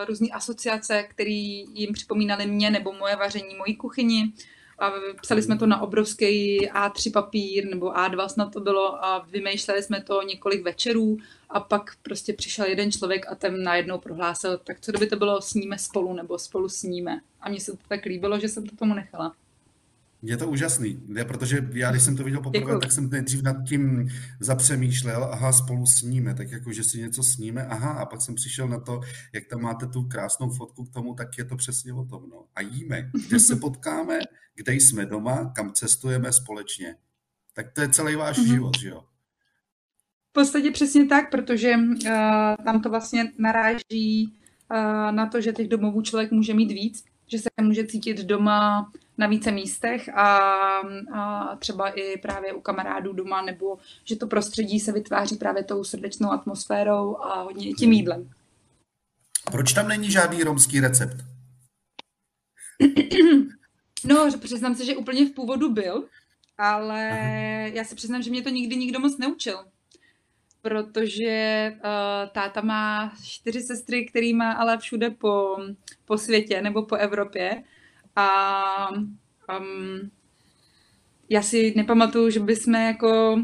různé 0.07 0.27
asociace, 0.33 1.03
které 1.03 1.29
jim 1.73 1.93
připomínali 1.93 2.45
mě 2.45 2.69
nebo 2.69 2.93
moje 2.93 3.15
vaření, 3.15 3.55
moji 3.55 3.75
kuchyni. 3.75 4.33
A 4.79 4.91
psali 5.21 5.41
jsme 5.41 5.57
to 5.57 5.65
na 5.65 5.81
obrovský 5.81 6.67
A3 6.69 7.11
papír 7.11 7.65
nebo 7.65 7.91
A2 7.91 8.27
snad 8.27 8.53
to 8.53 8.59
bylo 8.59 9.05
a 9.05 9.25
vymýšleli 9.29 9.83
jsme 9.83 10.01
to 10.01 10.21
několik 10.21 10.63
večerů 10.63 11.17
a 11.49 11.59
pak 11.59 11.95
prostě 12.01 12.33
přišel 12.33 12.65
jeden 12.65 12.91
člověk 12.91 13.25
a 13.31 13.35
ten 13.35 13.63
najednou 13.63 13.97
prohlásil, 13.97 14.57
tak 14.57 14.79
co 14.81 14.91
kdyby 14.91 15.07
to 15.07 15.15
bylo 15.15 15.41
sníme 15.41 15.77
spolu 15.77 16.13
nebo 16.13 16.39
spolu 16.39 16.69
sníme. 16.69 17.21
A 17.41 17.49
mně 17.49 17.59
se 17.59 17.71
to 17.71 17.77
tak 17.87 18.05
líbilo, 18.05 18.39
že 18.39 18.49
jsem 18.49 18.67
to 18.67 18.75
tomu 18.75 18.93
nechala. 18.93 19.35
Je 20.25 20.37
to 20.37 20.47
úžasný, 20.47 21.03
ne? 21.05 21.25
protože 21.25 21.69
já, 21.73 21.91
když 21.91 22.03
jsem 22.03 22.17
to 22.17 22.23
viděl 22.23 22.41
poprvé, 22.41 22.65
Děkuji. 22.65 22.79
tak 22.79 22.91
jsem 22.91 23.09
nejdřív 23.09 23.41
nad 23.41 23.55
tím 23.67 24.09
zapřemýšlel, 24.39 25.23
aha, 25.23 25.51
spolu 25.51 25.85
sníme, 25.85 26.33
tak 26.33 26.51
jako, 26.51 26.71
že 26.71 26.83
si 26.83 26.99
něco 27.01 27.23
sníme, 27.23 27.65
aha, 27.65 27.91
a 27.91 28.05
pak 28.05 28.21
jsem 28.21 28.35
přišel 28.35 28.67
na 28.67 28.79
to, 28.79 29.01
jak 29.33 29.45
tam 29.45 29.61
máte 29.61 29.87
tu 29.87 30.03
krásnou 30.03 30.49
fotku 30.49 30.85
k 30.85 30.93
tomu, 30.93 31.13
tak 31.13 31.37
je 31.37 31.45
to 31.45 31.55
přesně 31.55 31.93
o 31.93 32.05
tom, 32.05 32.29
no. 32.29 32.45
A 32.55 32.61
jíme, 32.61 33.11
kde 33.27 33.39
se 33.39 33.55
potkáme, 33.61 34.19
kde 34.55 34.73
jsme 34.73 35.05
doma, 35.05 35.51
kam 35.55 35.73
cestujeme 35.73 36.33
společně. 36.33 36.95
Tak 37.53 37.71
to 37.73 37.81
je 37.81 37.89
celý 37.89 38.15
váš 38.15 38.37
mm-hmm. 38.37 38.53
život, 38.53 38.79
že 38.79 38.89
jo? 38.89 39.03
V 40.29 40.33
podstatě 40.33 40.71
přesně 40.71 41.05
tak, 41.05 41.31
protože 41.31 41.73
uh, 41.75 42.09
tam 42.65 42.81
to 42.81 42.89
vlastně 42.89 43.31
naráží 43.37 44.33
uh, 44.71 45.11
na 45.11 45.27
to, 45.27 45.41
že 45.41 45.53
těch 45.53 45.67
domovů 45.67 46.01
člověk 46.01 46.31
může 46.31 46.53
mít 46.53 46.71
víc, 46.71 47.05
že 47.27 47.39
se 47.39 47.49
může 47.61 47.85
cítit 47.85 48.25
doma 48.25 48.91
na 49.17 49.27
více 49.27 49.51
místech 49.51 50.09
a, 50.09 50.27
a 51.13 51.55
třeba 51.55 51.89
i 51.89 52.17
právě 52.17 52.53
u 52.53 52.61
kamarádů 52.61 53.13
doma, 53.13 53.41
nebo 53.41 53.77
že 54.03 54.15
to 54.15 54.27
prostředí 54.27 54.79
se 54.79 54.91
vytváří 54.91 55.35
právě 55.35 55.63
tou 55.63 55.83
srdečnou 55.83 56.31
atmosférou 56.31 57.17
a 57.17 57.41
hodně 57.41 57.73
tím 57.73 57.89
hmm. 57.89 57.93
jídlem. 57.93 58.29
Proč 59.51 59.73
tam 59.73 59.87
není 59.87 60.11
žádný 60.11 60.43
romský 60.43 60.79
recept? 60.79 61.17
No, 64.05 64.29
přiznám 64.39 64.75
se, 64.75 64.85
že 64.85 64.95
úplně 64.95 65.25
v 65.25 65.31
původu 65.31 65.71
byl, 65.71 66.07
ale 66.57 67.01
já 67.73 67.83
se 67.83 67.95
přiznám, 67.95 68.21
že 68.21 68.29
mě 68.29 68.41
to 68.41 68.49
nikdy 68.49 68.75
nikdo 68.75 68.99
moc 68.99 69.17
neučil. 69.17 69.65
Protože 70.61 71.71
uh, 71.75 72.29
táta 72.31 72.61
má 72.61 73.13
čtyři 73.23 73.61
sestry, 73.61 74.05
který 74.05 74.33
má 74.33 74.51
ale 74.51 74.77
všude 74.77 75.09
po, 75.09 75.57
po 76.05 76.17
světě 76.17 76.61
nebo 76.61 76.85
po 76.85 76.95
Evropě. 76.95 77.63
A 78.15 78.89
um, 79.59 80.11
já 81.29 81.41
si 81.41 81.73
nepamatuju, 81.75 82.29
že 82.29 82.39
bychom 82.39 82.73
jako, 82.73 83.41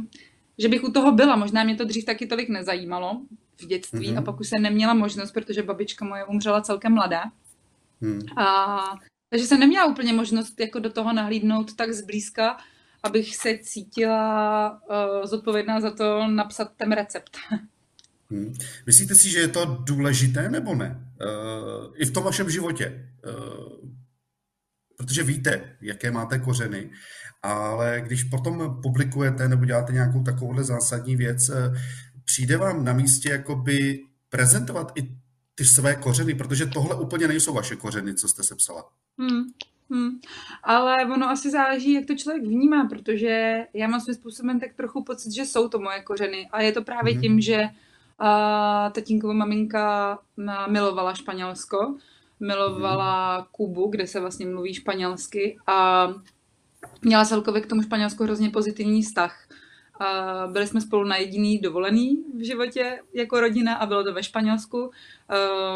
že 0.57 0.67
bych 0.67 0.83
u 0.83 0.91
toho 0.91 1.11
byla. 1.11 1.35
Možná 1.35 1.63
mě 1.63 1.75
to 1.75 1.85
dřív 1.85 2.05
taky 2.05 2.27
tolik 2.27 2.49
nezajímalo 2.49 3.21
v 3.61 3.65
dětství 3.65 4.07
mm-hmm. 4.07 4.17
a 4.17 4.21
pak 4.21 4.39
už 4.39 4.47
jsem 4.49 4.61
neměla 4.61 4.93
možnost, 4.93 5.31
protože 5.31 5.63
babička 5.63 6.05
moje 6.05 6.25
umřela 6.25 6.61
celkem 6.61 6.93
mladá. 6.93 7.23
Mm. 8.01 8.21
A, 8.37 8.79
takže 9.29 9.47
jsem 9.47 9.59
neměla 9.59 9.85
úplně 9.85 10.13
možnost 10.13 10.59
jako 10.59 10.79
do 10.79 10.89
toho 10.89 11.13
nahlídnout 11.13 11.75
tak 11.75 11.93
zblízka, 11.93 12.57
abych 13.03 13.35
se 13.35 13.57
cítila 13.61 14.71
uh, 14.71 15.25
zodpovědná 15.25 15.81
za 15.81 15.91
to 15.91 16.27
napsat 16.27 16.71
ten 16.77 16.91
recept. 16.91 17.37
Hmm. 18.31 18.53
Myslíte 18.85 19.15
si, 19.15 19.29
že 19.29 19.39
je 19.39 19.47
to 19.47 19.65
důležité 19.65 20.49
nebo 20.49 20.75
ne? 20.75 21.07
Uh, 21.21 21.93
I 21.95 22.05
v 22.05 22.11
tom 22.11 22.23
vašem 22.23 22.49
životě? 22.49 23.09
Uh, 23.27 23.89
protože 24.99 25.23
víte, 25.23 25.77
jaké 25.81 26.11
máte 26.11 26.39
kořeny, 26.39 26.89
ale 27.43 28.01
když 28.05 28.23
potom 28.23 28.81
publikujete 28.83 29.49
nebo 29.49 29.65
děláte 29.65 29.93
nějakou 29.93 30.23
takovouhle 30.23 30.63
zásadní 30.63 31.15
věc, 31.15 31.49
eh, 31.49 31.73
přijde 32.25 32.57
vám 32.57 32.85
na 32.85 32.93
místě 32.93 33.29
jakoby 33.29 33.99
prezentovat 34.29 34.91
i 34.95 35.01
ty 35.55 35.65
své 35.65 35.95
kořeny, 35.95 36.33
protože 36.33 36.65
tohle 36.65 36.95
úplně 36.95 37.27
nejsou 37.27 37.53
vaše 37.53 37.75
kořeny, 37.75 38.15
co 38.15 38.27
jste 38.27 38.43
sepsala. 38.43 38.85
Hmm. 39.19 39.43
Hmm. 39.89 40.19
Ale 40.63 40.95
ono 41.13 41.29
asi 41.29 41.51
záleží, 41.51 41.93
jak 41.93 42.05
to 42.05 42.15
člověk 42.15 42.43
vnímá, 42.43 42.85
protože 42.85 43.57
já 43.73 43.87
mám 43.87 44.01
svým 44.01 44.15
způsobem 44.15 44.59
tak 44.59 44.73
trochu 44.73 45.03
pocit, 45.03 45.31
že 45.31 45.45
jsou 45.45 45.67
to 45.67 45.79
moje 45.79 46.03
kořeny. 46.03 46.49
A 46.51 46.61
je 46.61 46.71
to 46.71 46.83
právě 46.83 47.13
hmm. 47.13 47.21
tím, 47.21 47.41
že 47.41 47.61
uh, 47.61 48.91
tatínkova 48.91 49.33
maminka 49.33 50.19
milovala 50.67 51.13
Španělsko 51.13 51.95
milovala 52.39 53.47
Kubu, 53.51 53.87
kde 53.87 54.07
se 54.07 54.19
vlastně 54.19 54.45
mluví 54.45 54.73
španělsky 54.73 55.57
a 55.67 56.07
měla 57.01 57.25
celkově 57.25 57.61
k 57.61 57.67
tomu 57.67 57.81
Španělsku 57.81 58.23
hrozně 58.23 58.49
pozitivní 58.49 59.01
vztah. 59.01 59.47
Byli 60.51 60.67
jsme 60.67 60.81
spolu 60.81 61.03
na 61.03 61.15
jediný 61.15 61.57
dovolený 61.57 62.23
v 62.37 62.45
životě 62.45 62.99
jako 63.13 63.39
rodina 63.39 63.75
a 63.75 63.85
bylo 63.85 64.03
to 64.03 64.13
ve 64.13 64.23
Španělsku. 64.23 64.91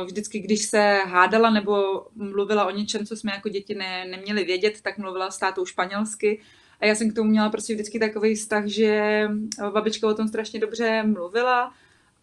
Vždycky, 0.05 0.39
když 0.39 0.65
se 0.65 0.99
hádala 1.05 1.49
nebo 1.49 2.05
mluvila 2.15 2.65
o 2.65 2.71
něčem, 2.71 3.05
co 3.05 3.15
jsme 3.15 3.31
jako 3.31 3.49
děti 3.49 3.75
ne, 3.75 4.05
neměli 4.05 4.43
vědět, 4.43 4.81
tak 4.81 4.97
mluvila 4.97 5.31
s 5.31 5.39
tátou 5.39 5.65
španělsky. 5.65 6.41
A 6.79 6.85
já 6.85 6.95
jsem 6.95 7.11
k 7.11 7.15
tomu 7.15 7.29
měla 7.29 7.49
prostě 7.49 7.73
vždycky 7.73 7.99
takový 7.99 8.35
vztah, 8.35 8.65
že 8.65 9.27
babička 9.73 10.07
o 10.07 10.13
tom 10.13 10.27
strašně 10.27 10.59
dobře 10.59 11.03
mluvila 11.03 11.73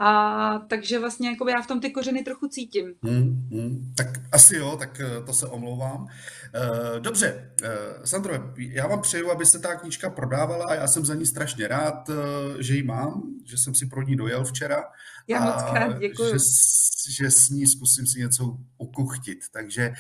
a 0.02 0.58
takže 0.68 0.98
vlastně 0.98 1.28
jako 1.28 1.48
já 1.48 1.62
v 1.62 1.66
tom 1.66 1.80
ty 1.80 1.90
kořeny 1.90 2.22
trochu 2.22 2.48
cítím. 2.48 2.94
Hmm, 3.02 3.48
hmm, 3.50 3.92
tak 3.96 4.06
asi 4.32 4.56
jo, 4.56 4.76
tak 4.78 5.00
eh, 5.00 5.22
to 5.26 5.32
se 5.32 5.46
omlouvám. 5.46 6.06
Eh, 6.54 7.00
dobře, 7.00 7.50
eh, 7.62 7.68
Sandro, 8.04 8.34
já 8.56 8.86
vám 8.86 9.00
přeju, 9.00 9.30
aby 9.30 9.46
se 9.46 9.58
ta 9.58 9.74
knížka 9.74 10.10
prodávala 10.10 10.66
a 10.66 10.74
já 10.74 10.86
jsem 10.86 11.04
za 11.04 11.14
ní 11.14 11.26
strašně 11.26 11.68
rád, 11.68 12.10
že 12.58 12.74
ji 12.74 12.82
mám, 12.82 13.22
že 13.44 13.56
jsem 13.56 13.74
si 13.74 13.86
pro 13.86 14.02
ní 14.02 14.16
dojel 14.16 14.44
včera. 14.44 14.84
Já 15.28 15.40
moc 15.40 15.62
krát 15.62 15.98
děkuji. 15.98 16.32
Že, 16.32 16.38
že 17.10 17.30
s 17.30 17.48
ní 17.48 17.66
zkusím 17.66 18.06
si 18.06 18.18
něco 18.18 18.56
ukuchtit, 18.78 19.38
takže 19.52 19.92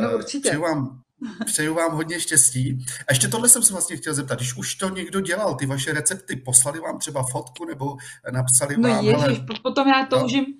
no, 0.00 0.14
určitě. 0.16 0.48
přeju 0.48 0.62
vám 0.62 1.02
Přeju 1.46 1.74
vám 1.74 1.92
hodně 1.92 2.20
štěstí. 2.20 2.86
A 3.08 3.12
ještě 3.12 3.28
tohle 3.28 3.48
jsem 3.48 3.62
se 3.62 3.72
vlastně 3.72 3.96
chtěl 3.96 4.14
zeptat. 4.14 4.38
Když 4.38 4.56
už 4.56 4.74
to 4.74 4.88
někdo 4.88 5.20
dělal, 5.20 5.54
ty 5.54 5.66
vaše 5.66 5.92
recepty, 5.92 6.36
poslali 6.36 6.80
vám 6.80 6.98
třeba 6.98 7.22
fotku 7.32 7.64
nebo 7.64 7.96
napsali 8.32 8.76
no 8.76 8.88
vám... 8.88 9.04
No 9.04 9.10
ježiš, 9.10 9.24
ale... 9.24 9.60
potom 9.62 9.88
já 9.88 10.06
toužím, 10.06 10.44
no. 10.48 10.54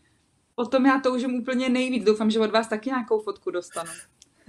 potom 0.55 0.87
já 0.87 1.01
toužím 1.01 1.35
úplně 1.35 1.68
nejvíc. 1.68 2.05
Doufám, 2.05 2.31
že 2.31 2.40
od 2.40 2.51
vás 2.51 2.68
taky 2.68 2.90
nějakou 2.90 3.20
fotku 3.20 3.51
dostanu. 3.51 3.90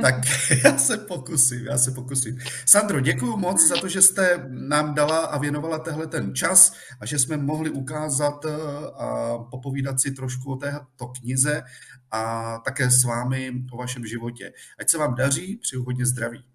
Tak 0.01 0.15
já 0.63 0.77
se 0.77 0.97
pokusím, 0.97 1.65
já 1.65 1.77
se 1.77 1.91
pokusím. 1.91 2.37
Sandro, 2.65 2.99
děkuji 2.99 3.37
moc 3.37 3.67
za 3.67 3.75
to, 3.81 3.87
že 3.87 4.01
jste 4.01 4.45
nám 4.49 4.93
dala 4.93 5.17
a 5.17 5.37
věnovala 5.37 5.79
tehle 5.79 6.07
ten 6.07 6.35
čas 6.35 6.73
a 6.99 7.05
že 7.05 7.19
jsme 7.19 7.37
mohli 7.37 7.69
ukázat 7.69 8.45
eh, 8.45 8.51
a 8.97 9.37
popovídat 9.51 9.99
si 9.99 10.11
trošku 10.11 10.51
o 10.51 10.55
této 10.55 11.07
knize 11.19 11.63
a 12.11 12.57
také 12.65 12.91
s 12.91 13.03
vámi 13.03 13.53
o 13.71 13.77
vašem 13.77 14.05
životě. 14.05 14.53
Ať 14.79 14.89
se 14.89 14.97
vám 14.97 15.15
daří, 15.15 15.57
přeju 15.57 15.83
hodně 15.83 16.05
zdraví. 16.05 16.45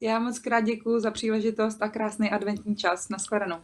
Já 0.00 0.18
moc 0.18 0.38
krát 0.38 0.60
děkuji 0.60 1.00
za 1.00 1.10
příležitost 1.10 1.82
a 1.82 1.88
krásný 1.88 2.30
adventní 2.30 2.76
čas. 2.76 3.08
Naschledanou. 3.08 3.60